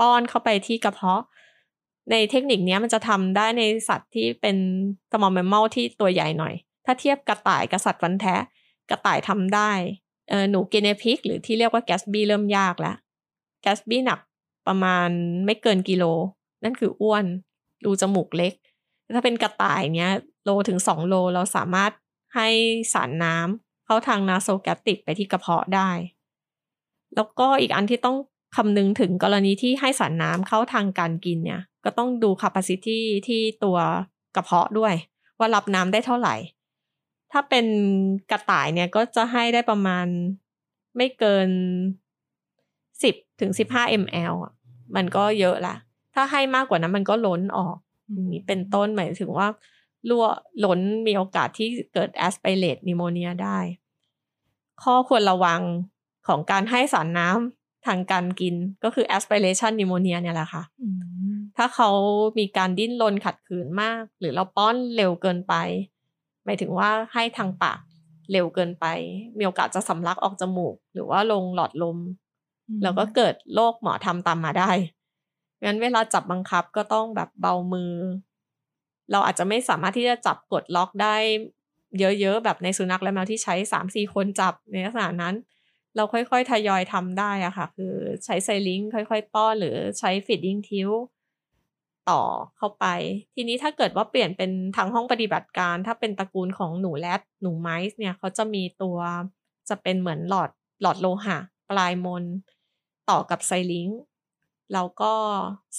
[0.00, 1.22] ป้อนเข้าไปที่กระเพาะ
[2.10, 4.56] ในเทคนิคนี้มันจะทำได้ในสัตว์ที่เป็น
[5.12, 8.34] small mammal ที่ตัวใหญ่หน่อย ถ้าเทียบกระต่ายกับสัตว์ฟันแท้
[8.90, 9.72] กระต่ายทำได้
[10.28, 12.96] เออหนู guinea pig หรือที่เรียกว่าแกสบี้เริ่มยากแล้ว
[13.62, 14.20] แกสบี้หนัก
[14.66, 15.08] ประมาณ
[15.44, 16.04] ไม่เกินกิโล
[16.64, 17.24] นั่นคืออ้วน
[17.84, 18.54] รูจมูกเล็ก
[19.14, 20.10] ถ้าเป็นกระต่ายเนี้ย
[20.44, 21.92] โลถึงสองโลเราสามารถ
[22.34, 22.48] ให้
[22.92, 25.90] สารน้ำเข้าทางนาโซแกติกไปที่กระเพาะได้
[27.14, 28.16] แล้วก็อีกอันที่ต้อง
[28.56, 32.98] คำนึงถึงกรณีที่ให้สารน้ำเข้าทางการกินเนี่ย ก็ต้องดู capacity
[33.28, 33.78] ที่ตัว
[34.36, 34.94] กระเพาะด้วย
[35.38, 36.34] ว่ารับน้ำได้เท่าไหร่
[37.32, 37.66] ถ้าเป็น
[38.30, 40.06] กระต่ายเนี่ยก็จะให้ได้ประมาณ
[40.96, 41.48] ไม่เกิน
[43.02, 44.52] สิบถึงสิบห้า ml อะ
[44.96, 45.76] มันก็เยอะละ
[46.14, 47.76] ถ้าให้มากกว่านั้นมันก็ล้นออก
[48.32, 49.46] นี่เป็นต้นหมายถึงว่า
[50.08, 50.26] รั่ว
[50.64, 53.58] ล้นมีโอกาสที่เกิดแอสไ r เลตนิโมเนียได้
[54.82, 55.60] ข้อควรระวัง
[56.28, 60.62] ของการให้สารน้ำทางการกินก็คือ aspiration pneumonia เนี่ยแหละค่ะ
[61.56, 61.90] ถ้าเขา
[62.38, 65.54] มีการดิ้นรนขัดขืนมาก หรือเราป้อนเร็วเกินไป
[66.44, 67.78] หมายถึงว่าให้ทางปาก
[68.32, 68.86] เร็วเกินไป
[69.38, 71.98] มีโอกาสจะสำลักออกจมูก หรือว่าลงหลอดลม
[72.82, 74.70] แล้วก็เกิดโรคหมอทำตามมาได้
[75.64, 77.94] งั้นเวลาจับบังคับก็ต้องแบบเบามือ
[79.12, 81.16] เราอาจจะไม่สามารถที่จะจับกดล็อกได้
[81.98, 85.34] เยอะๆแบบในสุนัขและแมวที่ใช้สามสี่คนจับในลักษณะนั้น
[85.96, 90.90] เราค่อยๆทยอยทำได้อะค่ะ คือใช้ syringe ค่อยๆ ป้อนหรือใช้ feeding tube
[92.10, 92.22] ต่อ
[92.56, 92.86] เข้าไป
[93.34, 98.98] ทีนี้ถ้าเกิดว่าเปลี่ยนเป็นทางห้องปฏิบัติการ ถ้าเป็นตระกูลของหนู rat หนู mice เนี่ยเขาจะมีตัว
[99.68, 100.50] จะเป็นเหมือนหลอด
[100.82, 101.38] หลอดโลหะ
[101.70, 102.24] ปลายมน
[103.10, 103.88] ต่อกับ syringe
[104.72, 105.12] แล้วก็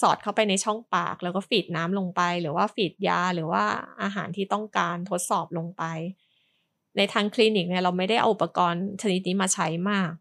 [0.00, 3.64] สอดเข้าไปในช่องปาก แล้วก็ feed น้ำลงไป หรือว่า feed ยาหรือว่า
[4.02, 5.82] อาหารที่ต้องการทดสอบลงไป
[6.96, 10.12] ในทางคลินิกเนี่ยเราไม่ได้เอาอุปกรณ์ชนิดนี้มาใช้มาก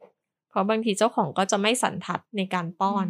[0.49, 3.07] เพราะบางทีเจ้าของก็จะไม่สันทัดในการป้อน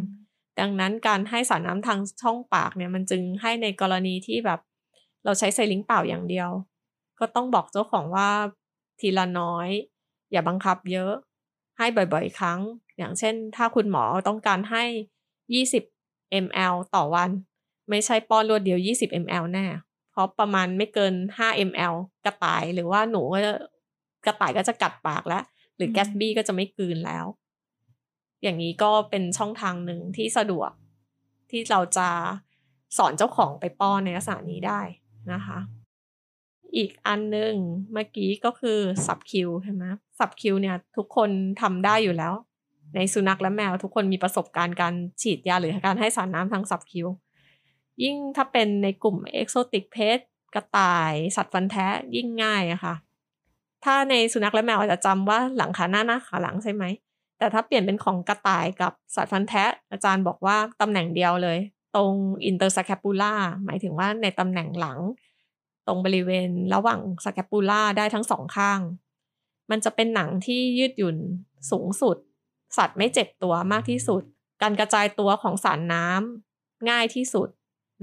[0.60, 4.60] ดังนั้นการให้สารน้ำทางช่องปากเนี่ยมันจึงให้ในกรณีที่แบบ
[5.24, 6.50] เราใช้ไซลิงเปล่าอย่างเดียว
[7.20, 8.30] ก็ต้องบอกเจ้าของว่า
[9.00, 9.68] ทีละน้อย
[10.32, 11.12] อย่าบังคับเยอะ
[11.78, 12.60] ให้บ่อยๆ ครั้ง
[12.98, 14.84] อย่างเช่น ถ้าคุณหมอต้องการให้
[15.60, 17.30] 20 ml ต่อวัน
[17.90, 19.66] ไม่ใช่ป้อนรวดเดียว 20 ml แน่
[20.12, 23.52] เพราะประมาณไม่เกิน 5 ml กระต่ายหรือว่าหนูก็จะ
[24.26, 25.42] กระต่ายก็จะกัดปากแล้ว
[25.76, 27.24] หรือแกสบี้ก็จะไม่กลืนแล้ว
[28.42, 30.70] อย่างนี้ก็เป็นช่องทางหนึ่งที่สะดวก
[31.50, 32.08] ที่เราจะ
[32.98, 34.80] สอนเจ้าของไปป้อนในลักษณะนี้ได้
[35.32, 35.58] นะคะ
[36.76, 37.54] อีกอันหนึ่ง
[37.92, 39.84] เมื่อกี้ก็คือ sub Q ใช่ไหม
[40.18, 41.30] sub Q เนี่ยทุกคน
[41.62, 42.32] ทำได้อยู่แล้ว
[42.94, 47.06] ในสุนัขและแมวทุกคนมีประสบการณ์การฉีดยาหรือการให้สารน้ำทาง sub Q
[48.02, 50.18] ยิ่งถ้าเป็นในกลุ่ม exotic pets
[50.54, 52.94] กระต่ายสัตว์ฟันแท้ยิ่งง่ายอะค่ะ
[53.84, 56.84] ถ้าในสุนัขและแมวอาจจะจำว่าหลังขาหน้าหน้าขาหลังใช่ไหม
[57.42, 61.58] แต่ถ้าเปลี่ยนเป็นของกระต่ายกับสัตว์ฟันแท้อาจารย์บอกว่าตำแหน่งเดียวเลย
[61.96, 62.12] ตรง
[62.46, 63.32] interscapular
[63.64, 64.98] หมายถึงว่าในตำแหน่งหลัง
[65.86, 68.80] ตรงบริเวณระหว่าง scapula ได้ทั้งสองข้าง
[69.70, 71.16] มันจะเป็นหนังที่ยืดหยุ่น
[71.70, 72.16] สูงสุด
[72.76, 74.22] สัตว์ไม่เจ็บตัวมากที่สุด
[74.62, 77.48] การกระจายตัวของสารน้ำง่ายที่สุด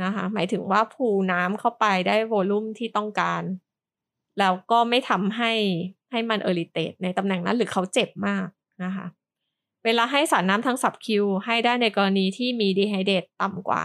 [0.04, 3.44] นะคะหมายถึงว่า pool น้ำเข้าไปได้ volume ที่ต้องการ
[4.40, 5.52] แล้วก็ไม่ทำให้
[6.12, 8.48] ให้มัน irritate ในตำแหน่งนั้นหรือเขาเจ็บมาก
[8.84, 9.06] นะคะ
[9.86, 13.82] เวลาให้สารน้ำทาง sub Q ให้ได้ในกรณีที่มีดีไฮเดตต่ำกว่า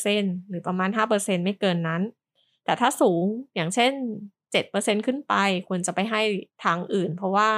[0.00, 2.02] 5%หรือประมาณ 5%ไม่เกินนั้น
[2.64, 3.92] แต่ถ้าสูงอย่างเช่น
[4.52, 5.34] 7%ขึ้นไป
[5.68, 6.22] ควรจะไปให้
[6.64, 7.50] ทางอื่น เพราะว่า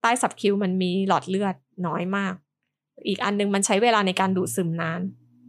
[0.00, 1.54] ใต้ sub Q มันมีหลอดเลือด
[1.86, 2.34] น้อยมาก
[3.06, 5.00] อีกอันนึงมันใช้เวลาในการดูดซึมนาน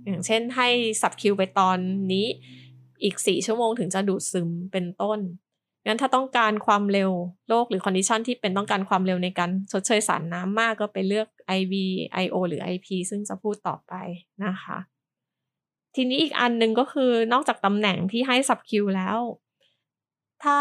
[0.06, 0.68] อย่างเช่นให้
[1.02, 1.78] sub Q ไปตอน
[2.12, 2.28] นี้
[3.04, 5.20] อีกสี่ชั่วโมงถึงจะดูดซึมเป็นต้น
[5.86, 7.12] งั้นถ้าต้องการความเร็ว
[7.50, 11.28] โรคหรือ condition ที่เป็นต้องการความเร็วในการชดเชยสารน้ำมากก็ไปเลือก
[11.60, 11.74] IV
[12.24, 13.94] IO หรือ IP ซึ่งจะพูดต่อไป
[14.46, 14.78] นะคะ
[15.96, 19.20] ทีนี้อีกอันหนึ่งก็คือนอกจากตำแหน่งที่ให้ sub Q แล้ว
[20.44, 20.60] ถ้า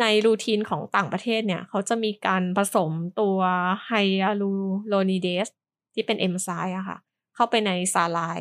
[0.00, 3.38] ใน routine ของต่างประเทศเนี่ย เขาจะมีการผสมตัว
[3.86, 5.48] hyaluronidase
[5.94, 6.98] ที่เป็นเอนไซม์อะค่ะ
[7.34, 8.40] เข้าไปใน saline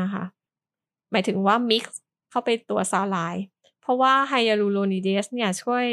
[0.00, 0.24] นะคะ
[1.10, 2.00] หมายถึงว่า mix
[2.30, 3.34] เข้าไปตัว saline
[3.90, 5.84] เพราะว่า hyaluronidase เนี่ยช่วย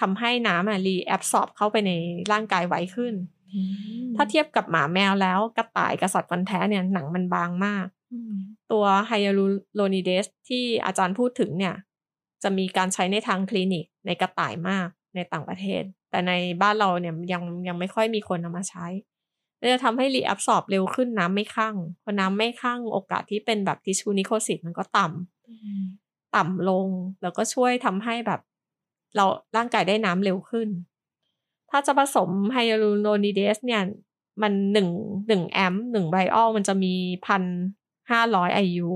[0.00, 1.92] ทำให้น้ำอะ reabsorb เข้าไปใน
[2.32, 3.14] ร่างกายไวขึ้น
[4.16, 7.86] ถ้าเทียบกับหมาแมวแล้วกระต่ายกับสัตว์ฟันแท้เนี่ยหนังมันบางมาก
[8.72, 11.74] ตัว hyaluronidase ที่อาจารย์พูดถึงเนี่ย
[12.42, 18.86] จะมีการใช้ในทางคลินิกในกระต่ายมากในต่างประเทศ แต่ในบ้านเราเนี่ยยังยังไม่ค่อยมีคนนำมาใช้
[19.72, 25.48] จะทำให้ reabsorb เร็วขึ้นน้ำไม่ค้างพอน้ำไม่ค้างโอกาสที่เป็นแบบ tissue necrosis มันก็ต่ำ
[26.36, 26.88] ต่ำลง
[27.22, 28.40] แล้วก็ช่วยทำให้แบบ
[29.16, 29.24] เรา
[29.56, 30.68] ร่างกายได้น้ำเร็วขึ้น
[31.70, 33.82] ถ้าจะผสม hyaluronidase เนี่ย
[34.42, 34.88] มันหนึ่ง
[35.28, 36.94] หนึ่ง amp หนึ่ง vial มันจะมี
[37.26, 37.42] พัน
[38.10, 38.88] ห้าร้อย IU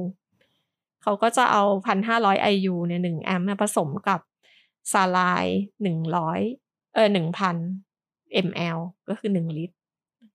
[1.02, 4.20] เขาก็จะเอาพันห้าร้อย IU เนี่ยหนึ่ง amp ผสมกับ
[4.92, 5.44] ซาลาย
[5.82, 6.40] หนึ่งร้อย
[6.94, 7.56] เออหนึ่งพัน
[8.46, 9.76] มลก็คือหนึ่งลิตร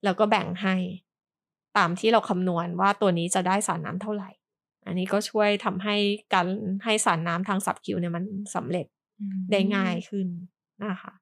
[0.03, 0.75] แล้วก็แบ่งให้
[1.77, 4.29] ตามที่เราคำนวณว่าตัวนี้จะได้สารน้ำเท่าไหร่
[4.85, 5.95] อันนี้ก็ช่วยทำให้
[6.33, 6.47] การ
[6.83, 8.23] ให้สารน้ำทางสับคิวเนี่ยมัน
[8.55, 8.85] สำเร็จ
[9.51, 10.27] ได้ง่ายขึ้น
[10.85, 11.13] นะคะ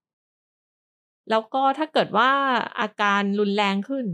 [1.30, 2.30] แล้วก็ถ้าเกิดว่า
[2.80, 4.06] อาการรุนแรงขึ้น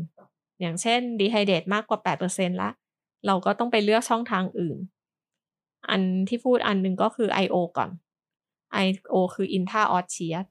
[0.59, 2.69] อย่างเช่นดีไฮเดตมากกว่า8%ละ
[3.25, 4.77] เราก็ต้องไปเลือกช่องทางอื่น
[5.89, 7.55] อันที่พูดอันหนึ่งก็คือ I.O.
[7.77, 7.89] ก่อน
[8.85, 9.15] I.O.
[9.35, 10.45] คือ intra o s s e o u s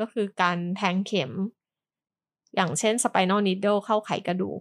[0.00, 1.30] ก็คือการแทงเข็ม
[2.54, 4.60] อย่างเช่น spinal needle เข้าไขกระดูก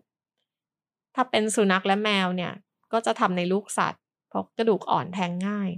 [1.16, 2.52] ถ้าเป็นสุนัขและแมวเนี่ย
[2.92, 5.70] ก็จะทำในลูกสัตว์ เพราะกระดูกอ่อนแทงง่าย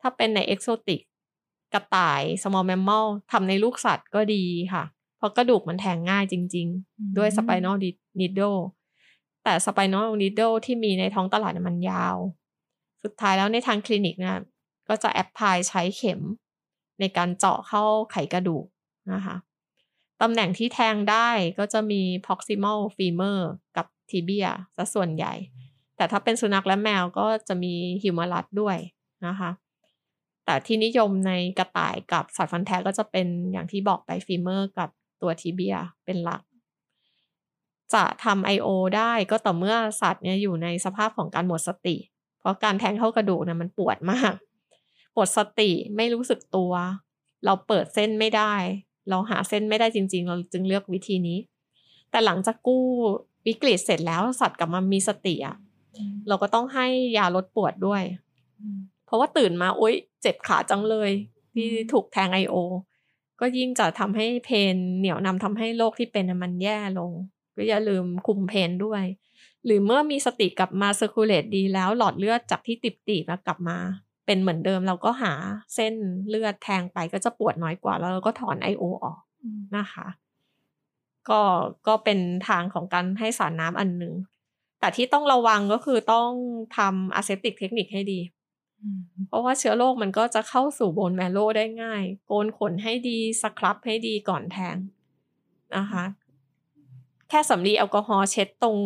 [0.00, 1.00] ถ้าเป็นในเอกโซติก
[1.74, 4.84] กระต่าย small mammal ทำในลูกสัตว์ก็ดีค่ะ
[5.18, 7.76] เพราะกระดูกมันแทงง่ายจริง ๆ ด้วย spinal
[8.20, 8.60] needle
[9.44, 12.16] แต่ spinal needle ที่มีในท้องตลาดมันยาว
[13.02, 14.42] สุดท้ายแล้วในทางคลินิกนะ
[14.88, 16.20] ก็จะ apply ใช้เข็ม
[17.00, 18.66] ในการเจาะเข้าไขกระดูก
[19.12, 19.36] นะคะ
[20.22, 23.40] ตำแหน่งที่แทงได้ก็จะมี proximal femur
[23.76, 25.34] กับ tibia ซะส่วนใหญ่
[25.96, 28.76] แต่ถ้าเป็นสุนัขและแมวก็จะมี humerus ด้วย
[29.26, 29.50] นะคะ
[30.44, 34.88] แต่ที่นิยมในกระต่ายกับสัตว์ฟันแท้ก็จะเป็นอย่างที่บอกไป femur กับ
[35.22, 36.42] ตัวทีเบียเป็นหลัก
[37.94, 38.68] จะทำ I.O.
[38.96, 41.96] ได้ก็ต่อเมื่อสัตว์เนี่ยอยู่ในสภาพของการหมดสติ
[42.40, 44.32] เพราะการแทงเข้ากระดูกเนี่ยมันปวดมาก
[45.14, 46.72] หมดสติไม่รู้สึกตัว
[47.44, 48.54] เราเปิดเส้นไม่ได้
[49.08, 51.38] เราหาเส้นไม่ได้จริง ๆ เราจึงเลือกวิธีนี้
[52.10, 52.84] แต่หลังจากกู้
[53.46, 55.56] วิกฤตเสร็จแล้วสัตว์กลับมามีสติอะ
[56.28, 58.02] เราก็ต้องให้ยาลดปวดด้วย
[59.06, 61.10] เพราะว่าตื่นมาโอ๊ยเจ็บขาจังเลย
[61.54, 62.56] ที่ถูกแทง IO
[63.40, 67.12] ก็ยิ่งจะทำให้ pain เหนี่ยวนำทำให้โรคที่เป็นมันแย่ลง
[67.56, 69.04] ก็อย่าลืมคุม pain ด้วย
[69.64, 73.78] หรือเมื่อมีสติกลับมา circulate ดีแล้วหลอดเลือดจากที่ติดตีบกลับมา
[74.26, 75.32] เป็นเหมือนเดิมเราก็หา
[75.74, 75.94] เส้น
[76.28, 79.20] เลือดแทงไปก็จะปวดน้อยกว่า แล้วเราก็ถอน IO ออก
[79.76, 80.06] นะคะ
[81.28, 81.40] ก็
[81.86, 84.14] ก็เป็นทางของการให้สารน้ำอันหนึ่ง
[84.84, 86.30] แต่ที่ต้องระวังก็คือต้อง
[86.76, 88.20] ทำ aseptic technique ให้ดี
[89.28, 94.76] เพราะว่าเชื้อโรคมันก็จะเข้าสู่ bone marrow ได้ง่าย โกนขนให้ดี scrub ให้ดีก่อนแทง
[95.76, 96.04] นะคะ
[97.28, 98.76] แค่สำลีแอลกอฮอล์เช็ดตรง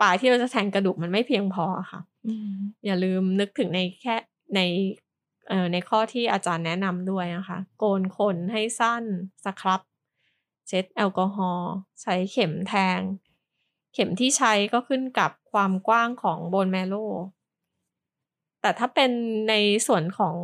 [0.00, 2.00] ปลายที่เราจะแทงกระดูกมันไม่เพียงพอค่ะ
[2.86, 4.14] อย่าลืมนึกถึงในแค่
[4.56, 4.60] ใน
[5.48, 9.04] เอ่อในข้อที่อาจารย์แนะนำด้วยนะคะ โกนขนให้สั้น
[9.44, 9.80] scrub
[10.68, 11.70] เช็ดแอลกอฮอล์
[12.02, 13.00] ใช้เข็มแทง
[13.94, 16.94] เข็มที่ใช้ก็ขึ้นกับความกว้างของ bone marrow
[18.62, 19.10] แต่ถ้าเป็น
[19.48, 19.54] ใน
[19.86, 20.36] ส่วนของ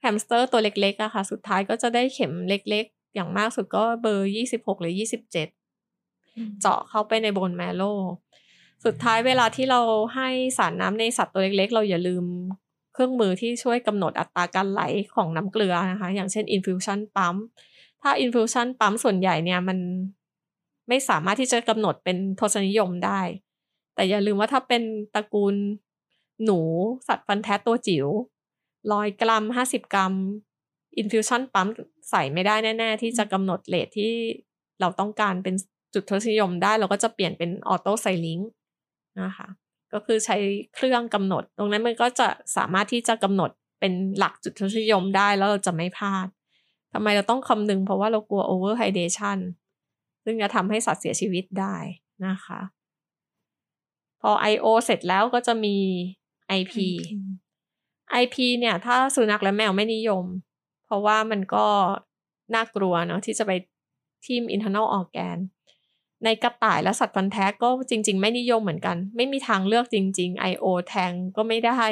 [0.00, 5.48] แฮมสเตอร์ตัวเล็กๆอะค่ะ สุดท้ายก็จะได้เข็มเล็กๆ อย่างมากสุดก็เบอร์ยี่สิบหกหรือยี่สิบเจ็ด
[6.60, 7.82] เจาะเข้าไปใน bone marrow
[8.84, 9.80] สุดท้ายเวลาที่เรา
[10.14, 10.28] ให้
[10.58, 12.24] สารน้ำในสัตว์ตัวเล็กๆ เราอย่าลืม
[12.94, 14.82] เครื่องมือที่ช่วยกำหนดอัตราการไหล
[15.14, 17.38] ของน้ำเกลือนะคะ อย่างเช่น infusion pump
[18.02, 19.78] ถ้า infusion pump ส่วนใหญ่เนี่ยมัน
[20.88, 23.20] ไม่สามารถที่จะกำหนดเป็นทศนิยมได้
[23.94, 24.82] แต่อย่าลืมว่าถ้าเป็น
[25.14, 25.54] ตระกูล
[26.44, 26.60] หนู
[27.08, 28.06] สัตว์ฟันแท้ตัวจิ๋ว
[28.92, 30.12] ร้อยกรัมห้าสิบกรัม
[31.00, 31.70] infusion pump
[32.10, 34.12] ใส่ไม่ได้แน่ ๆ ที่จะกำหนดเลทที่
[34.80, 35.54] เราต้องการเป็น
[35.94, 38.38] จุดทศนิยมได้ เราก็จะเปลี่ยนเป็นออโต้ไซลิง
[39.22, 39.48] นะคะ
[39.92, 40.36] ก็คือใช้
[40.74, 46.26] เครื่องกำหนด ตรงนั้นมันก็จะสามารถที่จะกำหนดเป็นหลักจุดทศนิยมได้แล้วเราจะไม่พลาด
[46.92, 49.38] ทำไมเราต้องคำนึงเพราะว่าเรากลัว overhydration
[50.24, 51.76] ซึ่งจะทำให้สัตว์เสียชีวิตได้
[52.26, 52.60] นะคะ
[54.20, 55.76] พอ IO เสร็จแล้วก็จะมี
[56.58, 56.74] IP
[58.22, 60.24] IP เนี่ย ถ้าสุนัขและแมวไม่นิยม
[60.86, 61.66] เพราะว่ามันก็
[62.54, 63.52] น่ากลัวเนาะที่จะไป
[64.24, 65.38] ทิม internal organ
[66.24, 71.82] ในกระต่ายและสัตว์ฟันแท้ก็จริง ๆ ไม่นิยมเหมือนกัน ไม่มีทางเลือกจริง ๆ IO แทงก็ไม่ได้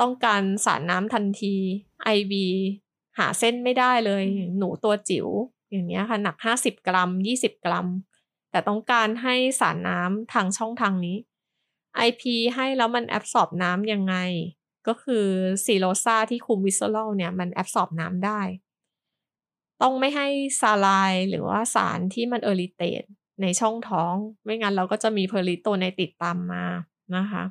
[0.00, 1.54] ต้องการสารน้ำทันที
[2.16, 2.32] IV
[3.18, 4.24] หาเส้นไม่ได้เลย
[4.58, 5.26] หนูตัวจิ๋ว
[5.70, 7.86] อย่างเงี้ยค่ะหนัก 50 กรัม 20 กรัม
[8.50, 11.16] แต่ต้องการให้สารน้ำทางช่องทางนี้
[12.08, 12.22] IP
[12.54, 14.16] ให้แล้วมัน absorb น้ำยังไง
[14.86, 15.26] ก็คือ
[15.64, 18.40] serosa ที่คุม visceral เนี่ยมัน absorb น้ำได้
[19.82, 20.28] ต้องไม่ให้
[20.60, 23.02] saline หรือว่าสารที่มัน irritate
[23.42, 26.64] ในช่องท้อง ไม่งั้นเราก็จะมี peritonitis ตามมา
[27.16, 27.44] นะคะ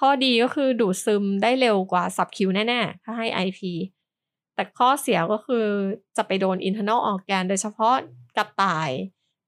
[0.00, 3.60] ข้อดีก็คือดูดซึมได้เร็วกว่าสับคิวแน่ ๆ ถ้าให้ IP
[4.56, 5.66] แต่ข้อเสียก็คือ
[6.16, 7.94] จะไปโดน internal organ โดยเฉพาะ
[8.36, 8.90] กระต่าย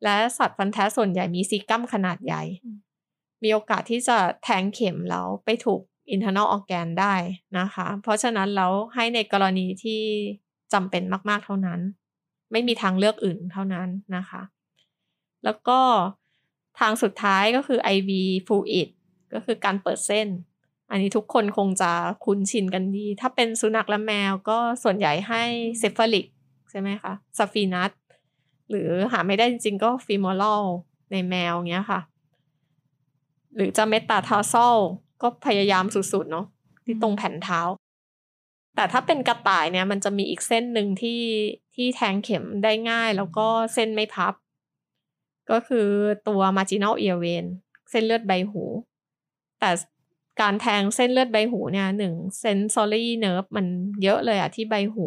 [0.04, 2.42] และสัตว์ฟันแท้ส่วนใหญ่มีซีกัมขนาดใหญ่
[3.42, 5.80] มีโอกาสที่จะแทงเข็มแล้วไปถูก
[6.14, 7.14] internal organ ได้
[7.58, 10.02] นะคะ เพราะฉะนั้นแล้วให้ในกรณีที่
[10.72, 11.80] จำเป็นมากๆเท่านั้น
[12.52, 14.42] ไม่มีทางเลือกอื่นเท่านั้นนะคะ
[15.44, 15.80] แล้วก็
[16.80, 18.10] ทางสุดท้ายก็คือ IV
[18.46, 18.88] fluid
[19.32, 20.28] ก็คือการเปิดเส้น
[20.90, 21.90] อันนี้ทุกคนคงจะ
[22.24, 25.42] คุ้นชินกันดี ถ้าเป็นสุนัขและแมวก็ส่วนใหญ่ให้
[25.78, 26.26] เซฟาลิก
[26.70, 27.92] ใช่ไหมคะซาฟีนัส
[28.70, 30.62] หรือหาไม่ได้จริงๆก็ฟีมอรัล
[31.12, 32.00] ในแมวเงี้ยค่ะ
[33.54, 34.76] หรือจะเมตาทาซอล
[35.22, 36.46] ก็พยายามสุดๆเนาะ
[36.84, 37.60] ที่ตรงแผ่นเท้า
[38.74, 41.22] แต่ถ้าเป็นกระต่ายเนี่ย มันจะมีอีกเส้นหนึ่งที่
[41.74, 44.34] ที่แทงเข็มได้ง่าย แล้วก็เส้นไม่พับ
[45.50, 45.88] ก็คือ
[46.28, 47.46] ตัว marginal ear vein
[47.90, 48.62] เส้นเลือดใบหู
[49.60, 49.70] แต่
[50.40, 53.66] การแทงเส้นเลือดใบหูเนี่ยหนึ่ง sensory nerve มัน
[54.02, 55.06] เยอะเลยอะที่ใบหู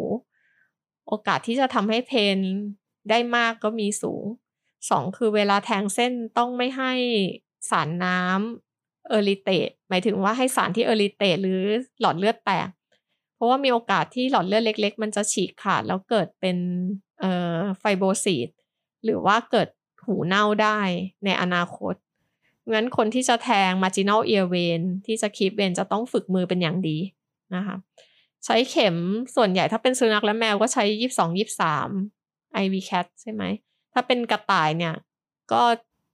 [1.08, 2.38] โอกาสที่จะทำให้ pain
[3.10, 4.24] ได้มากก็มีสูง
[4.90, 6.92] สองคือเวลาแทงเส้นต้องไม่ให้
[7.70, 11.60] สารน้ำ irritate หมายถึงว่าให้สารที่ irritate หรือ
[12.00, 12.68] หลอดเลือดแตก
[13.34, 16.56] เพราะว่ามีโอกาสที่หลอดเลือดเล็ก ๆ มันจะฉีกขาดแล้วเกิดเป็น
[17.20, 18.48] เอ่อไฟโบซีด
[19.04, 19.68] หรือว่าเกิด
[20.06, 20.80] หูเน่าได้
[21.24, 21.94] ในอนาคต
[22.70, 26.98] งั้นคนที่จะแทง marginal ear vein ที่จะคีบเวนจะต้องฝึกมือเป็นอย่างดี
[27.54, 27.76] นะคะ
[28.44, 28.96] ใช้เข็ม
[29.36, 31.88] ส่วนใหญ่ถ้าเป็นสุนัขและแมวก็ใช้ยี่สิบสองยี่สาม
[32.62, 33.42] IV cat ใช่ไหม
[33.92, 34.94] ถ้าเป็นกระต่ายเนี่ย
[35.52, 35.62] ก็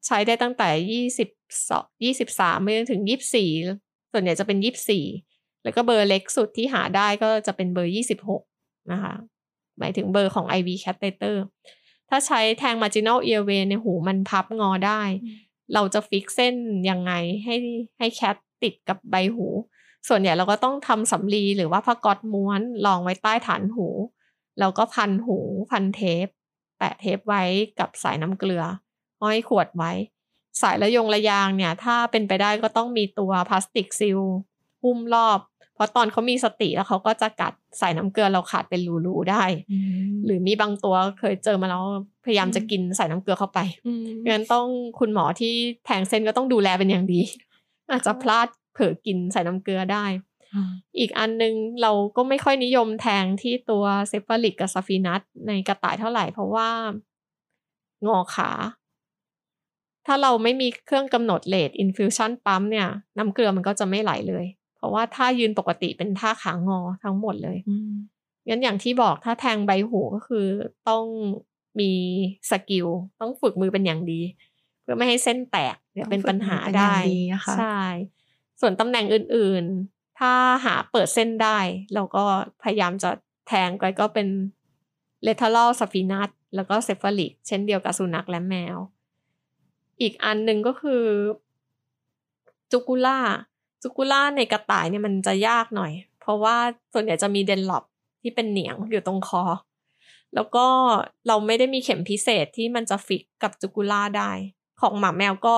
[0.06, 1.28] ใช้ได้ตั้งแต่ยี่สิบ
[1.68, 3.50] สองยี่สิบสามไปจนถึงยี่สี่
[4.12, 5.04] ส่วนใหญ่จะเป็นยี่สี่
[5.62, 8.42] แล้วก็เบอร์เล็กสุดที่หาได้ก็จะเป็นเบอร์ยี่สิบหก
[8.92, 9.14] นะคะ
[9.78, 11.36] หมายถึงเบอร์ของ IV catheter
[12.08, 15.02] ถ้าใช้แทง marginal airway ในหูมันพับงอได้
[15.74, 16.54] เราจะฟิกเส้น
[16.90, 17.12] ยังไง
[17.44, 17.56] ให้
[17.98, 19.46] ให้แคทติดกับใบหู
[20.08, 23.86] ส่วนใหญ่เราก็ต้องทำสำลีหรือว่าผ้าก๊อตม้วนรองไว้ใต้ฐานหู
[24.58, 25.38] แล้วก็พันหู
[25.70, 26.26] พันเทป
[26.78, 27.42] แปะเทปไว้
[27.78, 28.64] กับสายน้ำเกลือ
[29.20, 29.92] ห้อยขวดไว้
[30.60, 34.18] สายระยงระยางเนี่ย ถ้าเป็นไปได้ก็ต้องมีตัวพลาสติกซิล
[34.82, 35.38] หุ้มรอบ
[35.78, 39.44] เพราะตอนเขามีสติแล้วเขาก็จะกัดสายน้ำเกลือเราขาดเป็นรูๆได้
[40.24, 41.84] หรือมีบางตัวเคยเจอมาแล้ว
[42.24, 43.58] พยายามจะกินสายน้ำเกลือเข้าไป
[44.28, 44.66] งั้นต้อง
[44.98, 45.54] คุณหมอที่
[45.86, 47.20] แทงเส้นก็ต้องดูแลเป็นอย่างดี
[47.90, 50.04] อาจจะพลาดเผลอกินใส่น้ำเกลือได้
[50.98, 56.68] อีกอันนึงเราก็ไม่ค่อยนิยมแทงที่ตัว cephalic กับ saphenous ในกระต่ายเท่าไหร่ เพราะว่า
[58.06, 58.50] งอขา
[60.06, 62.88] ถ้าเราไม่มีเครื่องกำหนด rate infusion pump เนี่ย
[63.18, 64.44] น้ำเกลือมันก็จะไม่ไหลเลย
[64.78, 67.58] เพราะว่าถ้ายืนปกติเป็นท่าขางอทั้งหมดเลย
[68.48, 70.46] งั้นอย่างที่บอกถ้าแทงใบหูก็คือ
[70.88, 71.04] ต้อง
[71.80, 71.92] มี
[72.50, 72.86] skill
[73.20, 74.20] ต้องฝึกมือเป็นอย่างดี
[74.82, 76.94] เพื่อไม่ให้เส้นแตกเดี๋ยวเป็นปัญหาได้
[77.58, 77.80] ใช่
[78.60, 80.32] ส่วนตำแหน่งอื่นๆ ถ้า
[80.64, 81.58] หาเปิดเส้นได้
[81.94, 82.24] เราก็
[82.62, 83.10] พยายามจะ
[83.48, 84.28] แทงไปก็เป็น
[85.22, 88.76] lateral saphenous แล้วก็ cephalic เช่นเดียวกับสุนัขและแมว
[90.00, 91.04] อีกอันหนึ่งก็คือ
[92.70, 96.56] jugular jugular ในกระต่ายเนี่ยมันจะยากหน่อย เพราะว่า
[96.92, 97.84] ส่วนใหญ่จะมี dewlap
[98.22, 99.42] ที่เป็นเหนียงอยู่ตรงคอ
[100.34, 100.66] แล้วก็
[101.26, 104.30] เราไม่ได้มีเข็มพิเศษที่มันจะ fix กับ jugular ได้
[104.80, 105.56] ของหมาแมวก็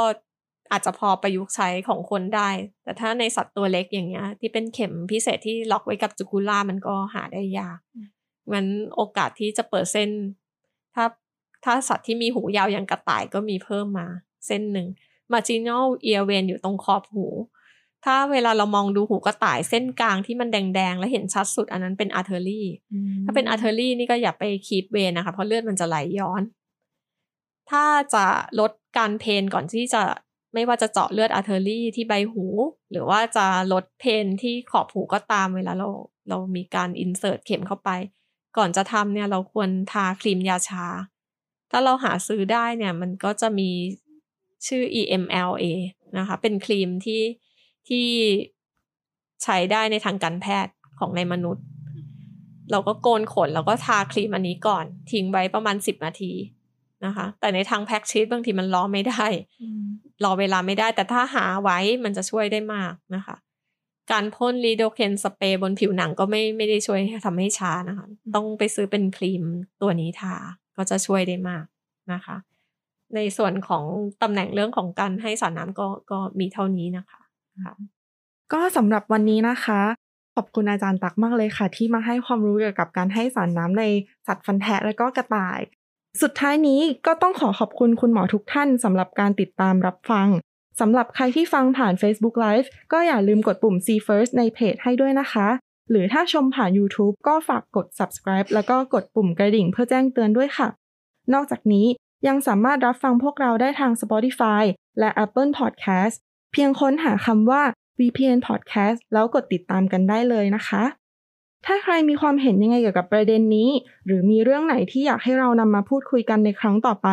[0.72, 2.48] อาจจะพอประยุกต์ใช้ของคนได้
[2.83, 7.78] แต่ถ้าในสัตว์ตัวเล็กอย่างเงี้ย ที่เป็นเข็มพิเศษที่ล็อกไว้กับจูกูล่ามันก็หาได้ยาก
[8.52, 10.11] งั้นโอกาสที่จะเปิดเส้น
[10.94, 11.04] ถ้า
[11.64, 14.06] ถ้าสัตว์ที่มีหูยาวอย่างกระต่ายก็มีเพิ่มมา
[14.46, 14.88] เส้นหนึ่ง
[15.33, 17.26] marginal ear vein อยู่ตรงขอบหู
[18.05, 22.66] ถ้าเวลาเรามองดูหูกระต่ายเส้นกลางที่มันแดงๆ แล้วเห็นชัดสุดอันนั้นเป็น artery
[23.25, 26.43] ถ้าเป็น artery นี่ก็อย่าไป keep vein นะคะ เพราะเลือดมันจะไหลย้อน
[27.71, 27.85] ถ้า
[28.15, 28.25] จะ
[28.61, 30.03] ลดการ pain ก่อนที่จะ
[30.55, 32.45] ไม่ว่าจะเจาะเลือด artery ที่ใบหู
[32.91, 35.89] หรือว่าจะลด pain ที่ขอบหูก็ตามเวลาเรา
[36.29, 37.91] เรามีการ insert เข็มเข้าไป
[38.57, 40.87] ก่อนจะทำเนี่ยเราควรทาครีมยาชา
[41.71, 43.71] ถ้าเราหาซื้อได้เนี่ยมันก็จะมี
[44.67, 45.65] ชื่อ EMLA
[46.19, 47.21] นะคะ เป็นครีมที่
[47.88, 48.09] ที่
[49.43, 51.64] ใช้ได้ในทางการแพทย์ของในมนุษย์
[52.71, 56.33] เราก็โกนขนแล้วก็ทาครีมอันนี้ก่อน ทิ้งไว้ประมาณสิบนาที
[57.05, 59.27] นะคะ แต่ในทางแพ็กชีสบางทีมันรอไม่ได้
[60.25, 63.37] รอเวลาไม่ได้ แต่ถ้าหาไว้มันจะช่วยได้มากนะคะ
[64.12, 69.43] การพ่นลีโดเคนสเปรย์บนผิวหนังก็ไม่ไม่ได้ช่วยทำให้ชานะคะ ต้องไปซื้อเป็นครีม
[69.83, 70.35] ตัวนี้ทา
[70.77, 71.64] ก็จะช่วยได้มาก
[72.12, 72.37] นะคะ
[73.14, 73.85] ในส่วนของ
[74.23, 77.07] ตำแหน่งเรื่องของการให้สารน้ำก็ก็มีเท่านี้นะ
[77.65, 77.75] คะ
[78.53, 79.81] ก็สำหรับวันนี้นะคะ
[80.37, 83.85] ขอบคุณอาจารย์ตักมากเลยค่ะ ที่มาให้ความรู้เกี่ยวกับการให้สารน้ำใน
[84.27, 85.59] สัตว์ฟันแทะและก็กระต่าย
[86.23, 90.29] สุดท้ายนี้ก็ต้องขอขอบคุณคุณหมอทุกท่านสำหรับการติดตามรับฟัง
[90.81, 95.49] สำหรับใครที่ฟังผ่าน Facebook Live ก็อย่าลืมกดปุ่ม See First ในเพจให้ด้วยนะคะ
[95.91, 100.69] หรือถ้าชมผ่าน YouTube ก็ฝากกด subscribe แล้วก็กดปุ่มกระดิ่งเพื่อแจ้งเตือนด้วยค่ะ
[101.35, 101.87] นอกจากนี้
[102.29, 104.63] ยังสามารถรับฟังพวกเราได้ทาง Spotify
[104.99, 106.17] และ Apple Podcast
[106.53, 107.63] เพียงค้นหาคำว่า
[107.99, 110.83] VPN Podcast แล้วกดติดตามกันได้เลยนะคะ
[111.67, 113.69] ถ้าใครมีความเห็นยังไงเกี่ยวกับประเด็นนี้
[114.07, 117.09] หรือมีเรื่องไหนที่อยากให้เรานำมาพูดคุยกันในครั้งต่อไป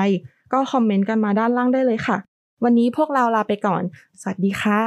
[0.53, 2.17] ก็คอมเมนต์กันมาด้านล่างได้เลยค่ะ
[2.63, 3.83] วันนี้พวกเราลาไปก่อน
[4.21, 4.81] สวัสดีค่ะ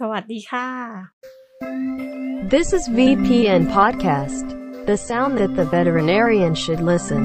[0.00, 0.68] สวัสดีค่ะ
[2.52, 4.46] This is VPN Podcast
[4.90, 7.22] the sound that the veterinarian should listen